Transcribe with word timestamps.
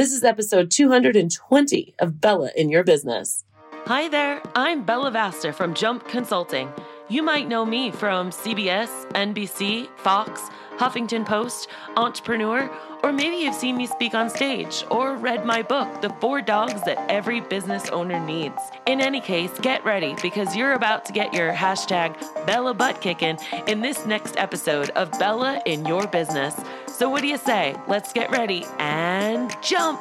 This 0.00 0.14
is 0.14 0.24
episode 0.24 0.70
220 0.70 1.94
of 1.98 2.22
Bella 2.22 2.50
in 2.56 2.70
Your 2.70 2.82
Business. 2.82 3.44
Hi 3.84 4.08
there, 4.08 4.40
I'm 4.54 4.82
Bella 4.82 5.10
Vasta 5.10 5.52
from 5.52 5.74
Jump 5.74 6.08
Consulting. 6.08 6.72
You 7.10 7.22
might 7.22 7.48
know 7.48 7.66
me 7.66 7.90
from 7.90 8.30
CBS, 8.30 8.88
NBC, 9.12 9.88
Fox, 9.98 10.48
Huffington 10.80 11.26
Post, 11.26 11.68
Entrepreneur, 11.98 12.70
or 13.02 13.12
maybe 13.12 13.36
you've 13.36 13.54
seen 13.54 13.76
me 13.76 13.86
speak 13.86 14.14
on 14.14 14.30
stage 14.30 14.82
or 14.90 15.14
read 15.14 15.44
my 15.44 15.60
book, 15.60 16.00
The 16.00 16.08
Four 16.22 16.40
Dogs 16.40 16.82
That 16.84 16.98
Every 17.10 17.42
Business 17.42 17.90
Owner 17.90 18.18
Needs. 18.18 18.56
In 18.86 18.98
any 18.98 19.20
case, 19.20 19.50
get 19.60 19.84
ready 19.84 20.16
because 20.22 20.56
you're 20.56 20.72
about 20.72 21.04
to 21.04 21.12
get 21.12 21.34
your 21.34 21.52
hashtag 21.52 22.16
Bella 22.46 22.72
butt 22.72 23.02
kicking 23.02 23.38
in 23.66 23.82
this 23.82 24.06
next 24.06 24.38
episode 24.38 24.88
of 24.90 25.10
Bella 25.18 25.60
in 25.66 25.84
Your 25.84 26.06
Business. 26.06 26.58
So, 26.86 27.10
what 27.10 27.20
do 27.20 27.28
you 27.28 27.36
say? 27.36 27.76
Let's 27.86 28.14
get 28.14 28.30
ready 28.30 28.64
and 28.78 29.54
jump! 29.62 30.00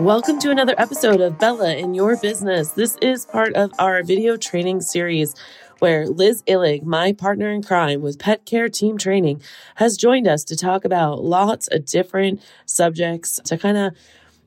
Welcome 0.00 0.38
to 0.38 0.50
another 0.50 0.74
episode 0.78 1.20
of 1.20 1.38
Bella 1.38 1.74
in 1.74 1.92
Your 1.92 2.16
Business. 2.16 2.70
This 2.70 2.96
is 3.02 3.26
part 3.26 3.52
of 3.54 3.72
our 3.78 4.02
video 4.02 4.38
training 4.38 4.80
series 4.80 5.34
where 5.80 6.06
Liz 6.06 6.42
Illig, 6.44 6.82
my 6.82 7.12
partner 7.12 7.50
in 7.50 7.62
crime 7.62 8.00
with 8.00 8.18
Pet 8.18 8.44
Care 8.44 8.68
Team 8.68 8.98
Training, 8.98 9.42
has 9.76 9.96
joined 9.96 10.26
us 10.26 10.44
to 10.44 10.56
talk 10.56 10.84
about 10.84 11.24
lots 11.24 11.68
of 11.68 11.84
different 11.84 12.42
subjects 12.66 13.40
to 13.44 13.56
kind 13.56 13.76
of 13.76 13.94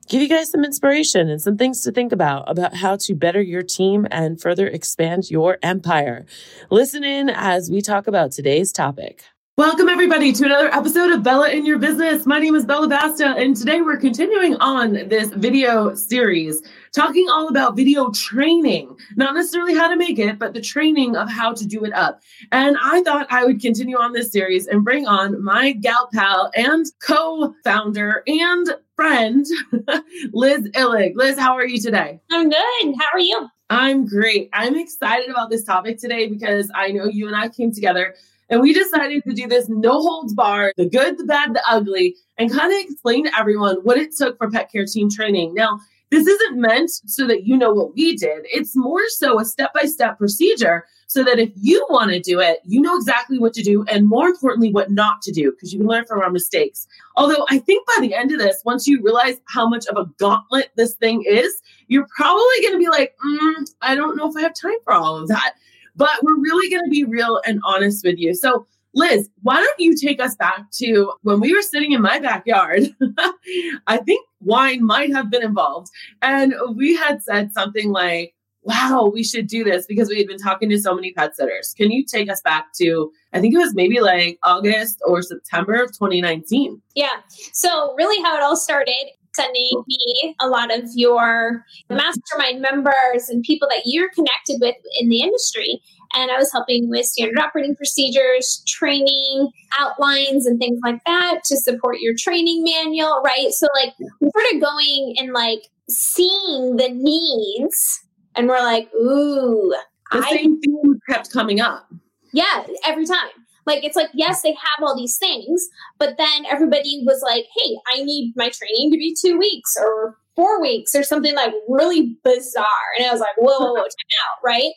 give 0.08 0.20
you 0.20 0.28
guys 0.28 0.50
some 0.50 0.64
inspiration 0.64 1.28
and 1.28 1.40
some 1.40 1.56
things 1.56 1.80
to 1.82 1.92
think 1.92 2.12
about 2.12 2.50
about 2.50 2.74
how 2.74 2.96
to 2.96 3.14
better 3.14 3.40
your 3.40 3.62
team 3.62 4.06
and 4.10 4.40
further 4.40 4.66
expand 4.66 5.30
your 5.30 5.58
empire. 5.62 6.26
Listen 6.70 7.04
in 7.04 7.30
as 7.30 7.70
we 7.70 7.80
talk 7.80 8.06
about 8.06 8.32
today's 8.32 8.72
topic. 8.72 9.24
Welcome, 9.58 9.90
everybody, 9.90 10.32
to 10.32 10.46
another 10.46 10.74
episode 10.74 11.10
of 11.12 11.22
Bella 11.22 11.50
in 11.50 11.66
Your 11.66 11.78
Business. 11.78 12.24
My 12.24 12.38
name 12.38 12.54
is 12.54 12.64
Bella 12.64 12.88
Vasta, 12.88 13.34
and 13.36 13.54
today 13.54 13.82
we're 13.82 13.98
continuing 13.98 14.56
on 14.56 14.94
this 14.94 15.28
video 15.28 15.94
series 15.94 16.62
talking 16.92 17.26
all 17.28 17.48
about 17.48 17.76
video 17.76 18.10
training, 18.10 18.94
not 19.16 19.34
necessarily 19.34 19.74
how 19.74 19.88
to 19.88 19.96
make 19.96 20.18
it, 20.18 20.38
but 20.38 20.54
the 20.54 20.60
training 20.60 21.16
of 21.16 21.30
how 21.30 21.52
to 21.52 21.66
do 21.66 21.84
it 21.84 21.92
up. 21.94 22.20
And 22.52 22.76
I 22.82 23.02
thought 23.02 23.26
I 23.30 23.44
would 23.44 23.60
continue 23.60 23.96
on 23.96 24.12
this 24.12 24.30
series 24.30 24.66
and 24.66 24.84
bring 24.84 25.06
on 25.06 25.42
my 25.42 25.72
gal 25.72 26.08
pal 26.12 26.50
and 26.54 26.86
co 27.00 27.54
founder 27.64 28.22
and 28.26 28.74
friend, 28.94 29.46
Liz 30.32 30.68
Illig. 30.74 31.12
Liz, 31.16 31.38
how 31.38 31.54
are 31.54 31.66
you 31.66 31.80
today? 31.80 32.20
I'm 32.30 32.50
good. 32.50 32.94
How 32.98 33.06
are 33.14 33.20
you? 33.20 33.48
I'm 33.70 34.06
great. 34.06 34.50
I'm 34.52 34.76
excited 34.76 35.30
about 35.30 35.48
this 35.48 35.64
topic 35.64 35.98
today 35.98 36.28
because 36.28 36.70
I 36.74 36.88
know 36.88 37.06
you 37.06 37.26
and 37.26 37.34
I 37.34 37.48
came 37.48 37.72
together 37.72 38.14
and 38.50 38.60
we 38.60 38.74
decided 38.74 39.24
to 39.24 39.32
do 39.32 39.48
this 39.48 39.66
no 39.70 40.02
holds 40.02 40.34
bar, 40.34 40.74
the 40.76 40.86
good, 40.86 41.16
the 41.16 41.24
bad, 41.24 41.54
the 41.54 41.62
ugly, 41.66 42.16
and 42.36 42.52
kind 42.52 42.70
of 42.70 42.78
explain 42.78 43.24
to 43.24 43.38
everyone 43.38 43.76
what 43.76 43.96
it 43.96 44.14
took 44.14 44.36
for 44.36 44.50
pet 44.50 44.70
care 44.70 44.84
team 44.84 45.08
training. 45.08 45.54
Now, 45.54 45.80
this 46.12 46.26
isn't 46.26 46.60
meant 46.60 46.90
so 46.90 47.26
that 47.26 47.46
you 47.46 47.56
know 47.56 47.72
what 47.72 47.94
we 47.94 48.14
did. 48.14 48.44
It's 48.44 48.76
more 48.76 49.00
so 49.08 49.40
a 49.40 49.46
step 49.46 49.72
by 49.72 49.86
step 49.86 50.18
procedure 50.18 50.84
so 51.06 51.24
that 51.24 51.38
if 51.38 51.48
you 51.56 51.86
want 51.88 52.10
to 52.10 52.20
do 52.20 52.38
it, 52.38 52.58
you 52.64 52.82
know 52.82 52.94
exactly 52.96 53.38
what 53.38 53.54
to 53.54 53.62
do 53.62 53.82
and 53.88 54.06
more 54.06 54.28
importantly, 54.28 54.70
what 54.70 54.90
not 54.90 55.22
to 55.22 55.32
do 55.32 55.52
because 55.52 55.72
you 55.72 55.78
can 55.78 55.88
learn 55.88 56.04
from 56.04 56.20
our 56.20 56.28
mistakes. 56.28 56.86
Although 57.16 57.46
I 57.48 57.58
think 57.60 57.86
by 57.96 58.02
the 58.02 58.14
end 58.14 58.30
of 58.30 58.38
this, 58.38 58.60
once 58.66 58.86
you 58.86 59.00
realize 59.02 59.40
how 59.48 59.66
much 59.66 59.86
of 59.86 59.96
a 59.96 60.04
gauntlet 60.18 60.68
this 60.76 60.92
thing 60.96 61.24
is, 61.26 61.50
you're 61.88 62.06
probably 62.14 62.60
going 62.60 62.74
to 62.74 62.78
be 62.78 62.90
like, 62.90 63.14
mm, 63.24 63.70
I 63.80 63.94
don't 63.94 64.14
know 64.14 64.28
if 64.28 64.36
I 64.36 64.42
have 64.42 64.54
time 64.54 64.78
for 64.84 64.92
all 64.92 65.16
of 65.16 65.28
that. 65.28 65.54
But 65.96 66.22
we're 66.22 66.38
really 66.38 66.68
going 66.68 66.84
to 66.84 66.90
be 66.90 67.04
real 67.04 67.40
and 67.46 67.58
honest 67.64 68.04
with 68.04 68.18
you. 68.18 68.34
So, 68.34 68.66
Liz, 68.94 69.28
why 69.42 69.56
don't 69.56 69.80
you 69.80 69.96
take 69.96 70.20
us 70.20 70.34
back 70.36 70.70
to 70.72 71.12
when 71.22 71.40
we 71.40 71.54
were 71.54 71.62
sitting 71.62 71.92
in 71.92 72.02
my 72.02 72.18
backyard? 72.18 72.94
I 73.86 73.98
think 73.98 74.26
wine 74.40 74.84
might 74.84 75.12
have 75.12 75.30
been 75.30 75.42
involved. 75.42 75.88
And 76.20 76.54
we 76.76 76.94
had 76.96 77.22
said 77.22 77.52
something 77.52 77.90
like, 77.90 78.34
wow, 78.62 79.10
we 79.12 79.24
should 79.24 79.46
do 79.46 79.64
this 79.64 79.86
because 79.86 80.08
we 80.08 80.18
had 80.18 80.26
been 80.26 80.38
talking 80.38 80.68
to 80.68 80.78
so 80.78 80.94
many 80.94 81.12
pet 81.12 81.34
sitters. 81.34 81.74
Can 81.76 81.90
you 81.90 82.04
take 82.04 82.30
us 82.30 82.40
back 82.42 82.72
to, 82.74 83.10
I 83.32 83.40
think 83.40 83.54
it 83.54 83.58
was 83.58 83.74
maybe 83.74 84.00
like 84.00 84.38
August 84.44 85.00
or 85.04 85.22
September 85.22 85.82
of 85.82 85.88
2019? 85.88 86.80
Yeah. 86.94 87.08
So, 87.52 87.94
really, 87.96 88.22
how 88.22 88.36
it 88.36 88.42
all 88.42 88.56
started 88.56 89.10
sending 89.34 89.82
me 89.86 90.36
a 90.40 90.46
lot 90.46 90.72
of 90.76 90.84
your 90.94 91.64
mastermind 91.88 92.60
members 92.60 93.28
and 93.28 93.42
people 93.42 93.68
that 93.68 93.82
you're 93.84 94.10
connected 94.10 94.58
with 94.60 94.76
in 95.00 95.08
the 95.08 95.20
industry. 95.20 95.80
And 96.14 96.30
I 96.30 96.36
was 96.36 96.52
helping 96.52 96.88
with 96.88 97.06
standard 97.06 97.38
operating 97.38 97.74
procedures, 97.76 98.62
training, 98.68 99.50
outlines, 99.78 100.46
and 100.46 100.58
things 100.58 100.78
like 100.84 101.00
that 101.06 101.40
to 101.44 101.56
support 101.56 102.00
your 102.00 102.14
training 102.18 102.64
manual, 102.64 103.22
right? 103.24 103.50
So, 103.50 103.66
like, 103.74 103.94
we 104.20 104.30
started 104.30 104.60
going 104.60 105.14
and 105.18 105.32
like 105.32 105.68
seeing 105.88 106.76
the 106.76 106.88
needs, 106.90 108.00
and 108.34 108.48
we're 108.48 108.60
like, 108.60 108.92
ooh. 108.94 109.74
The 110.10 110.18
I, 110.18 110.30
same 110.30 110.60
thing 110.60 111.00
kept 111.08 111.32
coming 111.32 111.60
up. 111.60 111.88
Yeah, 112.32 112.64
every 112.84 113.06
time. 113.06 113.30
Like 113.64 113.84
it's 113.84 113.96
like, 113.96 114.10
yes, 114.12 114.42
they 114.42 114.50
have 114.50 114.82
all 114.82 114.96
these 114.96 115.18
things, 115.18 115.68
but 115.98 116.16
then 116.18 116.46
everybody 116.50 117.02
was 117.06 117.22
like, 117.22 117.46
hey, 117.56 117.76
I 117.94 118.02
need 118.02 118.34
my 118.36 118.50
training 118.50 118.90
to 118.90 118.98
be 118.98 119.16
two 119.18 119.38
weeks 119.38 119.76
or 119.80 120.16
four 120.34 120.60
weeks 120.60 120.94
or 120.94 121.02
something 121.02 121.34
like 121.34 121.52
really 121.68 122.16
bizarre. 122.24 122.66
And 122.98 123.06
I 123.06 123.12
was 123.12 123.20
like, 123.20 123.36
whoa, 123.36 123.58
whoa, 123.58 123.72
whoa, 123.72 123.82
time 123.82 123.84
out, 123.84 124.38
right? 124.44 124.72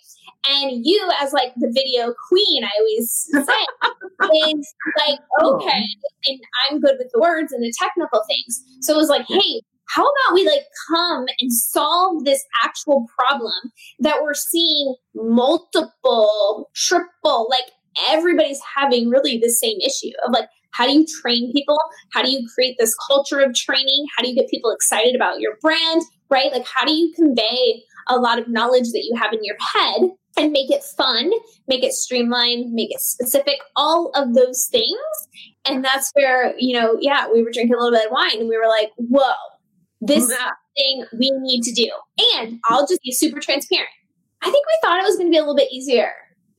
And 0.50 0.86
you, 0.86 1.10
as 1.22 1.34
like 1.34 1.54
the 1.56 1.72
video 1.74 2.14
queen, 2.30 2.64
I 2.64 2.70
always 2.80 3.28
say, 3.32 3.40
is 4.58 4.74
like, 5.08 5.20
oh. 5.42 5.56
okay, 5.56 5.84
and 6.28 6.40
I'm 6.70 6.80
good 6.80 6.96
with 6.98 7.10
the 7.14 7.20
words 7.20 7.52
and 7.52 7.64
the 7.64 7.74
technical 7.80 8.22
things. 8.28 8.62
So 8.82 8.94
it 8.94 8.98
was 8.98 9.10
like, 9.10 9.26
hey, 9.28 9.62
how 9.90 10.04
about 10.04 10.34
we 10.34 10.46
like 10.46 10.66
come 10.90 11.26
and 11.40 11.54
solve 11.54 12.26
this 12.26 12.44
actual 12.64 13.06
problem 13.18 13.54
that 14.00 14.22
we're 14.22 14.34
seeing 14.34 14.96
multiple, 15.14 16.70
triple, 16.76 17.48
like 17.50 17.72
everybody's 18.10 18.60
having 18.76 19.10
really 19.10 19.38
the 19.38 19.50
same 19.50 19.78
issue 19.80 20.12
of 20.26 20.34
like 20.34 20.50
how 20.72 20.86
do 20.86 20.92
you 20.92 21.06
train 21.22 21.52
people 21.54 21.80
how 22.12 22.22
do 22.22 22.30
you 22.30 22.46
create 22.54 22.76
this 22.78 22.94
culture 23.08 23.40
of 23.40 23.54
training 23.56 24.06
how 24.16 24.24
do 24.24 24.30
you 24.30 24.36
get 24.36 24.50
people 24.50 24.72
excited 24.72 25.16
about 25.16 25.40
your 25.40 25.54
brand 25.62 26.02
right 26.30 26.52
like 26.52 26.66
how 26.68 26.84
do 26.84 26.92
you 26.94 27.14
convey 27.16 27.82
a 28.08 28.18
lot 28.18 28.38
of 28.38 28.50
knowledge 28.50 28.90
that 28.92 29.04
you 29.10 29.18
have 29.18 29.32
in 29.32 29.40
your 29.44 29.56
head 29.74 30.10
and 30.38 30.52
make 30.52 30.70
it 30.70 30.84
fun 30.84 31.32
make 31.68 31.84
it 31.84 31.94
streamlined 31.94 32.72
make 32.74 32.94
it 32.94 33.00
specific 33.00 33.60
all 33.76 34.12
of 34.16 34.34
those 34.34 34.68
things. 34.68 34.96
And 35.68 35.84
that's 35.84 36.12
where 36.14 36.54
you 36.58 36.80
know 36.80 36.98
yeah 37.00 37.28
we 37.32 37.44
were 37.44 37.52
drinking 37.52 37.76
a 37.76 37.78
little 37.78 37.98
bit 37.98 38.08
of 38.08 38.12
wine 38.12 38.40
and 38.40 38.50
we 38.50 38.58
were 38.58 38.68
like 38.68 38.92
whoa 38.98 39.34
this 40.02 40.30
yeah. 40.30 40.52
thing 40.76 41.06
we 41.18 41.32
need 41.36 41.62
to 41.64 41.74
do. 41.74 41.90
And 42.36 42.60
i'll 42.66 42.88
just 42.88 43.02
be 43.02 43.12
super 43.12 43.40
transparent. 43.40 43.90
I 44.42 44.52
think 44.52 44.66
we 44.66 44.80
thought 44.84 45.00
it 45.00 45.04
was 45.04 45.16
going 45.16 45.28
to 45.28 45.32
be 45.32 45.38
a 45.38 45.42
little 45.42 45.56
bit 45.56 45.72
easier 45.72 46.12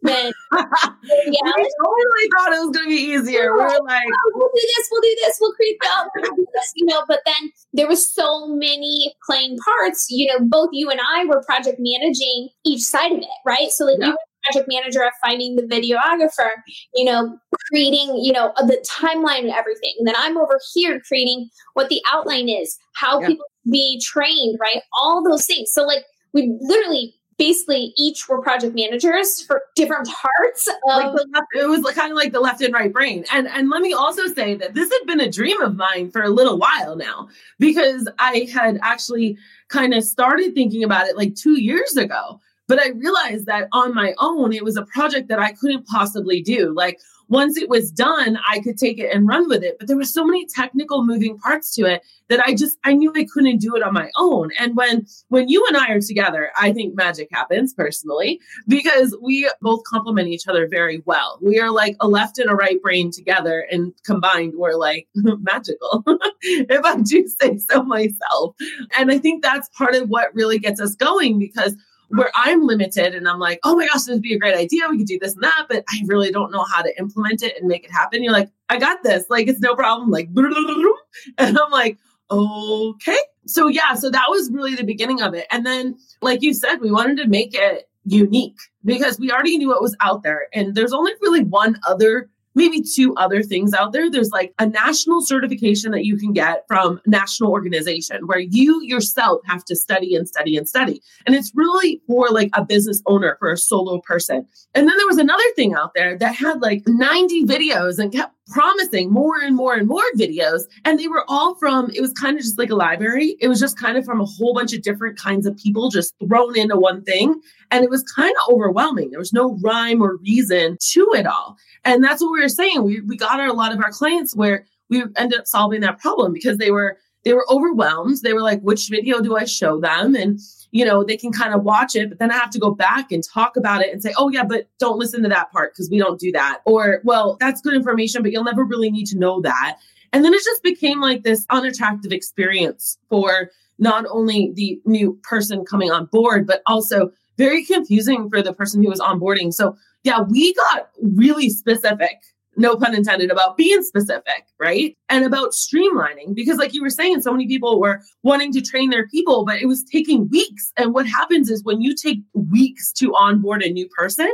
then 0.09 0.33
yeah, 0.53 1.53
we 1.57 1.71
totally 1.85 2.27
thought 2.37 2.53
it 2.53 2.67
was 2.67 2.71
going 2.77 2.87
to 2.87 2.89
be 2.89 3.03
easier. 3.03 3.55
We 3.55 3.63
were 3.63 3.69
like, 3.69 4.07
oh, 4.07 4.33
we'll 4.35 4.49
do 4.49 4.61
this, 4.77 4.89
we'll 4.91 5.03
do 5.03 5.17
this, 5.23 5.39
we'll 5.41 5.53
creep 5.53 5.79
the 5.81 6.11
we'll 6.17 6.47
this, 6.55 6.73
you 6.75 6.87
know. 6.87 7.03
But 7.09 7.21
then 7.27 7.51
there 7.73 7.89
was 7.89 8.13
so 8.13 8.49
many 8.49 9.15
playing 9.27 9.57
parts. 9.65 10.07
You 10.11 10.33
know, 10.33 10.47
both 10.47 10.71
you 10.73 10.91
and 10.91 11.01
I 11.01 11.25
were 11.25 11.43
project 11.45 11.79
managing 11.79 12.49
each 12.65 12.83
side 12.83 13.13
of 13.13 13.19
it, 13.19 13.29
right? 13.45 13.71
So 13.71 13.85
like 13.85 13.99
yeah. 14.01 14.07
you 14.07 14.13
were 14.13 14.19
project 14.47 14.69
manager 14.69 15.03
of 15.03 15.13
finding 15.23 15.57
the 15.57 15.63
videographer, 15.63 16.51
you 16.95 17.05
know, 17.05 17.39
creating, 17.71 18.21
you 18.23 18.33
know, 18.33 18.53
uh, 18.57 18.67
the 18.67 18.85
timeline 18.89 19.41
and 19.41 19.51
everything. 19.51 19.95
And 19.99 20.07
then 20.07 20.15
I'm 20.17 20.37
over 20.37 20.59
here 20.75 21.01
creating 21.07 21.49
what 21.75 21.89
the 21.89 22.01
outline 22.11 22.49
is, 22.49 22.77
how 22.95 23.21
yeah. 23.21 23.29
people 23.29 23.47
be 23.71 24.01
trained, 24.05 24.59
right? 24.61 24.83
All 25.01 25.23
those 25.29 25.47
things. 25.47 25.71
So 25.73 25.83
like 25.83 26.05
we 26.33 26.57
literally 26.61 27.15
basically 27.39 27.93
each 27.97 28.29
were 28.29 28.41
project 28.41 28.75
managers 28.75 29.43
for 29.43 29.63
different 29.75 30.09
parts 30.09 30.69
of 30.69 30.75
like 30.87 31.13
left, 31.13 31.47
it 31.55 31.69
was 31.69 31.81
kind 31.95 32.11
of 32.11 32.17
like 32.17 32.33
the 32.33 32.41
left 32.41 32.61
and 32.63 32.73
right 32.73 32.93
brain. 32.93 33.25
And 33.33 33.47
and 33.49 33.69
let 33.71 33.83
me 33.83 33.93
also 33.93 34.27
say 34.29 34.55
that 34.55 34.75
this 34.75 34.91
had 34.91 35.07
been 35.07 35.21
a 35.21 35.31
dream 35.31 35.61
of 35.61 35.77
mine 35.77 36.11
for 36.11 36.23
a 36.23 36.31
little 36.31 36.59
while 36.59 36.97
now 36.97 37.29
because 37.59 38.09
i 38.19 38.49
had 38.53 38.79
actually 38.83 39.37
kind 39.69 39.95
of 39.95 40.05
started 40.05 40.55
thinking 40.55 40.85
about 40.85 41.07
it 41.07 41.17
like 41.17 41.35
two 41.35 41.61
years 41.61 41.97
ago 41.97 42.41
but 42.69 42.81
i 42.81 42.89
realized 42.91 43.47
that 43.47 43.69
on 43.73 43.95
my 43.95 44.15
own 44.19 44.53
it 44.53 44.65
was 44.65 44.77
a 44.77 44.87
project 44.87 45.29
that 45.29 45.39
i 45.39 45.53
couldn't 45.53 45.87
possibly 45.87 46.43
do 46.43 46.73
like 46.75 46.99
once 47.29 47.57
it 47.57 47.69
was 47.69 47.91
done, 47.91 48.39
I 48.49 48.61
could 48.61 48.79
take 48.79 48.99
it 48.99 49.13
and 49.13 49.27
run 49.27 49.49
with 49.49 49.63
it. 49.63 49.77
But 49.79 49.89
there 49.89 49.97
were 49.97 50.05
so 50.05 50.25
many 50.25 50.47
technical 50.47 51.05
moving 51.05 51.39
parts 51.39 51.75
to 51.75 51.85
it 51.85 52.03
that 52.29 52.41
I 52.41 52.55
just 52.55 52.79
I 52.85 52.93
knew 52.93 53.13
I 53.15 53.27
couldn't 53.33 53.59
do 53.59 53.75
it 53.77 53.83
on 53.83 53.93
my 53.93 54.11
own. 54.17 54.51
And 54.59 54.77
when 54.77 55.07
when 55.29 55.49
you 55.49 55.65
and 55.69 55.77
I 55.77 55.91
are 55.93 56.01
together, 56.01 56.51
I 56.57 56.73
think 56.73 56.95
magic 56.95 57.29
happens 57.33 57.75
personally 57.75 58.41
because 58.69 59.17
we 59.23 59.51
both 59.61 59.83
complement 59.85 60.29
each 60.29 60.47
other 60.47 60.69
very 60.69 61.03
well. 61.05 61.39
We 61.43 61.59
are 61.61 61.71
like 61.71 61.97
a 62.01 62.09
left 62.09 62.39
and 62.39 62.51
a 62.51 62.55
right 62.55 62.81
brain 62.81 63.11
together 63.11 63.67
and 63.71 63.93
combined 64.05 64.55
we're 64.57 64.75
like 64.75 65.09
magical. 65.15 66.05
if 66.43 66.85
I 66.85 67.01
do 67.01 67.27
say 67.41 67.59
so 67.59 67.83
myself. 67.83 68.55
And 68.97 69.11
I 69.11 69.19
think 69.19 69.43
that's 69.43 69.69
part 69.71 69.95
of 69.95 70.09
what 70.09 70.35
really 70.35 70.59
gets 70.59 70.81
us 70.81 70.95
going 70.95 71.39
because 71.39 71.77
where 72.09 72.31
I'm 72.35 72.67
limited 72.67 73.15
and 73.15 73.29
I'm 73.29 73.39
like, 73.39 73.61
oh 73.65 73.77
my 73.77 73.87
gosh, 73.87 74.05
this 74.05 74.09
would 74.09 74.23
be 74.23 74.35
a 74.35 74.39
great 74.39 74.57
idea. 74.57 74.89
We 74.89 74.99
could 74.99 75.07
do 75.07 75.19
this 75.19 75.35
and 75.35 75.43
that, 75.43 75.67
but 75.69 75.85
I 75.89 76.03
really 76.07 76.31
don't 76.31 76.53
know 76.53 76.65
how 76.65 76.83
to 76.83 76.99
implement 76.99 77.43
it 77.43 77.57
and 77.59 77.67
make 77.67 77.85
it 77.85 77.91
happen. 77.91 78.23
You're 78.23 78.33
like, 78.33 78.51
I 78.69 78.79
got 78.79 79.03
this. 79.03 79.25
Like, 79.29 79.49
it's 79.49 79.61
no 79.61 79.75
problem. 79.75 80.11
Like, 80.11 80.29
and 81.39 81.59
I'm 81.59 81.71
like, 81.71 81.99
okay, 82.31 83.19
so 83.47 83.69
yeah, 83.69 83.95
so 83.95 84.11
that 84.11 84.27
was 84.29 84.51
really 84.53 84.75
the 84.75 84.85
beginning 84.85 85.23
of 85.23 85.35
it. 85.35 85.47
And 85.51 85.65
then, 85.65 85.97
like 86.23 86.43
you 86.43 86.55
said, 86.55 86.77
we 86.77 86.91
wanted 86.91 87.19
to 87.19 87.29
make 87.29 87.55
it 87.55 87.89
unique 88.05 88.59
because 88.85 89.19
we 89.19 89.31
already 89.31 89.59
knew 89.59 89.69
what 89.69 89.83
was 89.83 89.97
out 90.01 90.23
there. 90.23 90.49
And 90.53 90.75
there's 90.75 90.93
only 90.93 91.13
really 91.21 91.45
one 91.45 91.79
other 91.87 92.31
maybe 92.57 92.83
two 92.83 93.15
other 93.17 93.43
things 93.43 93.73
out 93.75 93.93
there. 93.93 94.11
There's 94.11 94.31
like 94.31 94.53
a 94.59 94.67
national 94.67 95.21
certification 95.21 95.93
that 95.93 96.05
you 96.05 96.17
can 96.17 96.33
get 96.33 96.65
from 96.67 97.01
national 97.07 97.53
organization 97.53 98.27
where 98.27 98.41
you 98.41 98.83
yourself 98.83 99.43
have 99.45 99.65
to 99.67 99.77
study 99.77 100.17
and 100.17 100.27
study 100.27 100.57
and 100.57 100.69
study. 100.69 101.01
And 101.27 101.37
it's 101.37 101.53
really 101.55 102.01
for 102.07 102.31
like 102.31 102.51
a 102.55 102.65
business 102.65 103.03
owner, 103.07 103.37
for 103.39 103.53
a 103.53 103.59
solo 103.59 104.01
person. 104.01 104.47
And 104.75 104.89
then 104.89 104.97
there 104.97 105.07
was 105.07 105.19
another 105.19 105.45
thing 105.55 105.75
out 105.75 105.93
there 105.95 106.17
that 106.19 106.35
had 106.35 106.63
like 106.63 106.83
90 106.87 107.45
videos 107.45 107.99
and 107.99 108.11
kept 108.11 108.33
promising 108.49 109.11
more 109.11 109.41
and 109.41 109.57
more 109.57 109.75
and 109.75 109.89
more 109.89 110.03
videos. 110.17 110.63
And 110.85 110.99
they 110.99 111.09
were 111.09 111.25
all 111.29 111.55
from, 111.57 111.91
it 111.95 112.01
was 112.01 112.13
kind 112.13 112.37
of 112.37 112.43
just 112.43 112.59
like 112.59 112.71
a 112.71 112.77
library. 112.77 113.37
It 113.41 113.49
was 113.49 113.61
just 113.61 113.79
kind 113.79 113.97
of 113.97 114.05
from 114.05 114.21
a 114.21 114.25
whole 114.25 114.55
bunch 114.55 114.73
of 114.73 114.83
different 114.83 115.19
kinds 115.19 115.47
of 115.47 115.57
people 115.57 115.91
just 115.91 116.15
thrown 116.27 116.57
into 116.57 116.77
one 116.77 117.03
thing. 117.03 117.41
And 117.71 117.85
it 117.85 117.91
was 117.91 118.03
kind 118.15 118.35
of 118.41 118.55
overwhelming. 118.55 119.11
There 119.11 119.19
was 119.19 119.33
no 119.33 119.59
rhyme 119.63 120.03
or 120.03 120.17
reason 120.19 120.79
to 120.93 121.13
it 121.15 121.27
all. 121.27 121.57
And 121.85 122.03
that's 122.03 122.23
what 122.23 122.33
we 122.33 122.41
were 122.41 122.49
saying. 122.49 122.85
We, 122.85 123.01
we 123.01 123.17
got 123.17 123.41
a 123.41 123.53
lot 123.53 123.73
of 123.73 123.81
our 123.81 123.91
clients 123.91 124.37
where 124.37 124.65
we 124.89 125.03
ended 125.17 125.41
up 125.41 125.47
solving 125.47 125.81
that 125.81 125.99
problem 125.99 126.33
because 126.33 126.59
they 126.59 126.71
were 126.71 126.99
they 127.27 127.35
were 127.35 127.45
overwhelmed. 127.51 128.19
They 128.23 128.33
were 128.33 128.41
like, 128.41 128.61
which 128.63 128.89
video 128.89 129.21
do 129.21 129.37
I 129.37 129.45
show 129.45 129.81
them? 129.81 130.15
And 130.15 130.39
you 130.71 130.85
know, 130.85 131.03
they 131.03 131.17
can 131.17 131.33
kind 131.33 131.55
of 131.55 131.65
watch 131.65 131.97
it, 131.97 132.09
but 132.09 132.19
then 132.19 132.31
I 132.31 132.35
have 132.35 132.51
to 132.51 132.59
go 132.59 132.71
back 132.71 133.11
and 133.11 133.23
talk 133.25 133.57
about 133.57 133.83
it 133.83 133.93
and 133.93 134.03
say, 134.03 134.13
oh, 134.19 134.29
yeah, 134.31 134.45
but 134.45 134.69
don't 134.79 134.99
listen 134.99 135.23
to 135.23 135.29
that 135.29 135.51
part 135.51 135.73
because 135.73 135.91
we 135.91 135.99
don't 135.99 136.21
do 136.21 136.31
that. 136.33 136.61
Or, 136.67 137.01
well, 137.03 137.37
that's 137.41 137.61
good 137.61 137.75
information, 137.75 138.23
but 138.23 138.31
you'll 138.31 138.45
never 138.45 138.65
really 138.65 138.91
need 138.91 139.07
to 139.07 139.19
know 139.19 139.41
that. 139.41 139.79
And 140.13 140.25
then 140.25 140.35
it 140.35 140.43
just 140.45 140.63
became 140.63 141.01
like 141.01 141.23
this 141.23 141.47
unattractive 141.51 142.13
experience 142.13 142.99
for 143.09 143.51
not 143.79 144.05
only 144.11 144.53
the 144.55 144.81
new 144.85 145.19
person 145.23 145.65
coming 145.65 145.91
on 145.91 146.07
board, 146.07 146.47
but 146.47 146.63
also 146.67 147.11
very 147.39 147.65
confusing 147.65 148.29
for 148.29 148.43
the 148.43 148.53
person 148.53 148.83
who 148.83 148.91
was 148.91 149.01
onboarding. 149.01 149.53
So, 149.53 149.77
yeah, 150.03 150.21
we 150.21 150.55
got 150.55 150.91
really 151.01 151.49
specific 151.49 152.23
no 152.57 152.77
pun 152.77 152.95
intended, 152.95 153.31
about 153.31 153.57
being 153.57 153.83
specific, 153.83 154.47
right? 154.59 154.97
And 155.09 155.25
about 155.25 155.53
streamlining. 155.53 156.35
Because, 156.35 156.59
like 156.59 156.75
you 156.75 156.83
were 156.83 156.91
saying, 156.91 157.23
so 157.23 157.33
many 157.33 157.47
people 157.47 157.81
were 157.81 158.01
wanting 158.23 158.53
to 158.53 158.61
train 158.61 158.91
their 158.91 159.07
people, 159.09 159.45
but 159.45 159.61
it 159.61 159.67
was 159.67 159.85
taking 159.85 160.29
weeks. 160.29 160.73
And 160.77 160.95
what 160.95 161.07
happens 161.07 161.51
is 161.51 161.65
when 161.65 161.81
you 161.81 161.95
take 161.95 162.21
weeks 162.35 162.93
to 162.95 163.15
onboard 163.15 163.63
a 163.63 163.71
new 163.71 163.89
person, 163.89 164.33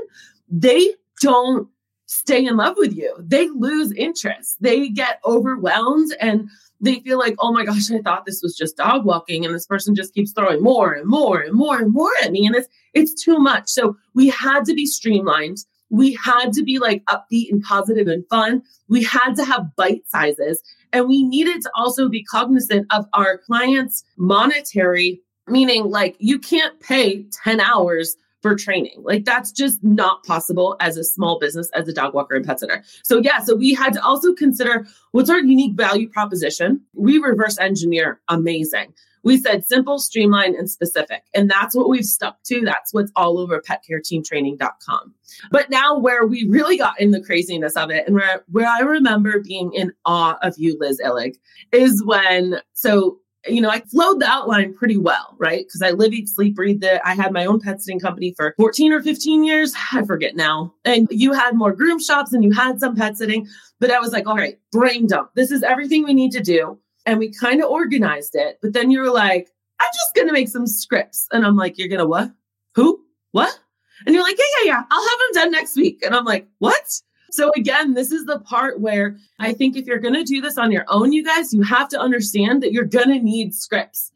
they 0.49 0.95
don't 1.21 1.69
stay 2.07 2.45
in 2.45 2.57
love 2.57 2.75
with 2.77 2.95
you. 2.95 3.15
They 3.19 3.49
lose 3.49 3.93
interest. 3.93 4.57
They 4.61 4.89
get 4.89 5.21
overwhelmed 5.25 6.15
and 6.21 6.49
they 6.83 6.99
feel 7.01 7.19
like, 7.19 7.37
oh 7.39 7.53
my 7.53 7.65
gosh, 7.65 7.91
I 7.91 8.01
thought 8.01 8.27
this 8.27 8.43
was 8.43 8.57
just 8.57 8.77
dog 8.77 9.05
walking, 9.05 9.47
and 9.47 9.55
this 9.55 9.67
person 9.67 9.95
just 9.95 10.13
keeps 10.15 10.33
throwing 10.33 10.63
more 10.63 10.93
and 10.93 11.07
more 11.07 11.41
and 11.41 11.55
more 11.55 11.79
and 11.79 11.93
more 11.93 12.11
at 12.23 12.33
me, 12.33 12.45
and 12.45 12.57
it's 12.57 12.69
it's 12.93 13.25
too 13.25 13.39
much. 13.39 13.69
So 13.69 13.97
we 14.15 14.29
had 14.29 14.65
to 14.65 14.75
be 14.75 14.85
streamlined 14.85 15.59
we 15.93 16.19
had 16.25 16.53
to 16.55 16.65
be 16.65 16.79
like 16.79 17.05
upbeat 17.05 17.53
and 17.53 17.63
positive 17.63 18.09
and 18.09 18.27
fun. 18.29 18.63
We 18.89 19.05
had 19.05 19.35
to 19.35 19.45
have 19.45 19.77
bite 19.77 20.09
sizes. 20.09 20.63
And 20.93 21.07
we 21.07 21.23
needed 21.23 21.61
to 21.63 21.71
also 21.77 22.09
be 22.09 22.25
cognizant 22.25 22.87
of 22.91 23.07
our 23.13 23.39
clients' 23.39 24.03
monetary, 24.17 25.21
meaning 25.47 25.85
like 25.91 26.17
you 26.19 26.39
can't 26.39 26.81
pay 26.81 27.25
10 27.45 27.61
hours 27.61 28.17
for 28.41 28.57
training. 28.57 29.03
Like 29.05 29.27
that's 29.27 29.53
just 29.53 29.85
not 29.85 30.25
possible 30.25 30.77
as 30.81 30.97
a 30.97 31.05
small 31.05 31.39
business, 31.39 31.71
as 31.75 31.87
a 31.89 31.93
dog 31.93 32.15
walker 32.15 32.35
and 32.35 32.45
pet 32.45 32.61
sitter. 32.61 32.83
So 33.05 33.19
yeah, 33.19 33.41
so 33.41 33.55
we 33.55 33.75
had 33.75 33.93
to 33.93 34.03
also 34.03 34.35
consider 34.35 34.87
what's 35.13 35.31
our 35.31 35.41
unique 35.41 35.77
value 35.77 36.09
proposition. 36.09 36.81
We 36.95 37.19
reverse 37.19 37.59
engineer 37.59 38.21
amazing. 38.29 38.95
We 39.23 39.39
said 39.39 39.65
simple, 39.65 39.99
streamlined, 39.99 40.57
and 40.57 40.69
specific. 40.69 41.23
And 41.35 41.51
that's 41.51 41.77
what 41.77 41.89
we've 41.89 42.05
stuck 42.05 42.43
to. 42.45 42.63
That's 42.63 42.93
what's 42.93 43.13
all 43.17 43.39
over 43.39 43.61
petcareteamtraining.com. 43.61 45.15
But 45.51 45.71
now 45.71 45.99
where 45.99 46.27
we 46.27 46.47
really 46.49 46.77
got 46.77 47.01
in 47.01 47.11
the 47.11 47.23
craziness 47.23 47.77
of 47.77 47.91
it 47.91 48.07
and 48.07 48.17
where, 48.17 48.45
where 48.49 48.69
I 48.69 48.81
remember 48.81 49.41
being 49.41 49.73
in 49.73 49.93
awe 50.05 50.39
of 50.43 50.55
you, 50.59 50.77
Liz 50.79 51.01
Illig, 51.05 51.37
is 51.73 52.03
when, 52.05 52.61
so 52.73 53.19
you 53.49 53.61
know, 53.61 53.71
I 53.71 53.81
flowed 53.81 54.21
the 54.21 54.27
outline 54.27 54.75
pretty 54.75 54.97
well, 54.97 55.35
right? 55.39 55.65
Because 55.67 55.83
I 55.83 55.91
live, 55.91 56.13
eat, 56.13 56.29
sleep, 56.29 56.55
breathe 56.55 56.83
it. 56.85 57.01
I 57.05 57.15
had 57.15 57.33
my 57.33 57.45
own 57.45 57.61
pet 57.61 57.83
sitting 57.83 57.99
company 57.99 58.35
for 58.37 58.55
14 58.57 58.93
or 58.93 59.03
15 59.03 59.45
years. 59.45 59.75
I 59.93 60.05
forget 60.05 60.37
now. 60.37 60.75
And 60.85 61.09
you 61.11 61.33
had 61.33 61.55
more 61.55 61.73
groom 61.73 61.99
shops 61.99 62.33
and 62.33 62.45
you 62.45 62.53
had 62.53 62.79
some 62.79 62.95
pet 62.95 63.17
sitting. 63.17 63.49
But 63.81 63.91
I 63.91 63.99
was 63.99 64.13
like, 64.13 64.27
all 64.29 64.37
right, 64.37 64.59
brain 64.71 65.09
dump. 65.09 65.31
This 65.35 65.51
is 65.51 65.63
everything 65.63 66.05
we 66.05 66.15
need 66.15 66.31
to 66.33 66.41
do 66.41 66.79
and 67.07 67.19
we 67.19 67.33
kind 67.33 67.63
of 67.63 67.71
organized 67.71 68.35
it. 68.35 68.59
But 68.63 68.73
then 68.73 68.91
you 68.91 69.01
were 69.01 69.11
like, 69.11 69.51
I'm 69.81 69.91
just 69.93 70.15
going 70.15 70.29
to 70.29 70.33
make 70.33 70.49
some 70.49 70.67
scripts. 70.67 71.27
And 71.33 71.45
I'm 71.45 71.57
like, 71.57 71.79
you're 71.79 71.89
going 71.89 71.99
to 71.99 72.07
what? 72.07 72.31
Who? 72.75 73.03
What? 73.33 73.59
And 74.07 74.15
you're 74.15 74.25
like, 74.25 74.39
yeah, 74.39 74.45
yeah, 74.65 74.73
yeah, 74.73 74.83
I'll 74.91 75.09
have 75.09 75.19
them 75.19 75.43
done 75.43 75.51
next 75.53 75.77
week. 75.77 76.03
And 76.03 76.15
I'm 76.15 76.25
like, 76.25 76.47
what? 76.59 77.01
So 77.31 77.51
again, 77.57 77.95
this 77.95 78.13
is 78.13 78.27
the 78.27 78.41
part 78.41 78.81
where 78.81 79.17
I 79.39 79.53
think 79.53 79.77
if 79.77 79.87
you're 79.87 79.99
going 79.99 80.15
to 80.15 80.25
do 80.25 80.41
this 80.41 80.59
on 80.59 80.71
your 80.71 80.85
own, 80.89 81.13
you 81.13 81.25
guys, 81.25 81.53
you 81.53 81.63
have 81.63 81.89
to 81.89 82.01
understand 82.01 82.63
that 82.63 82.73
you're 82.73 82.85
going 82.85 83.09
to 83.09 83.19
need 83.19 83.55
scripts 83.55 84.13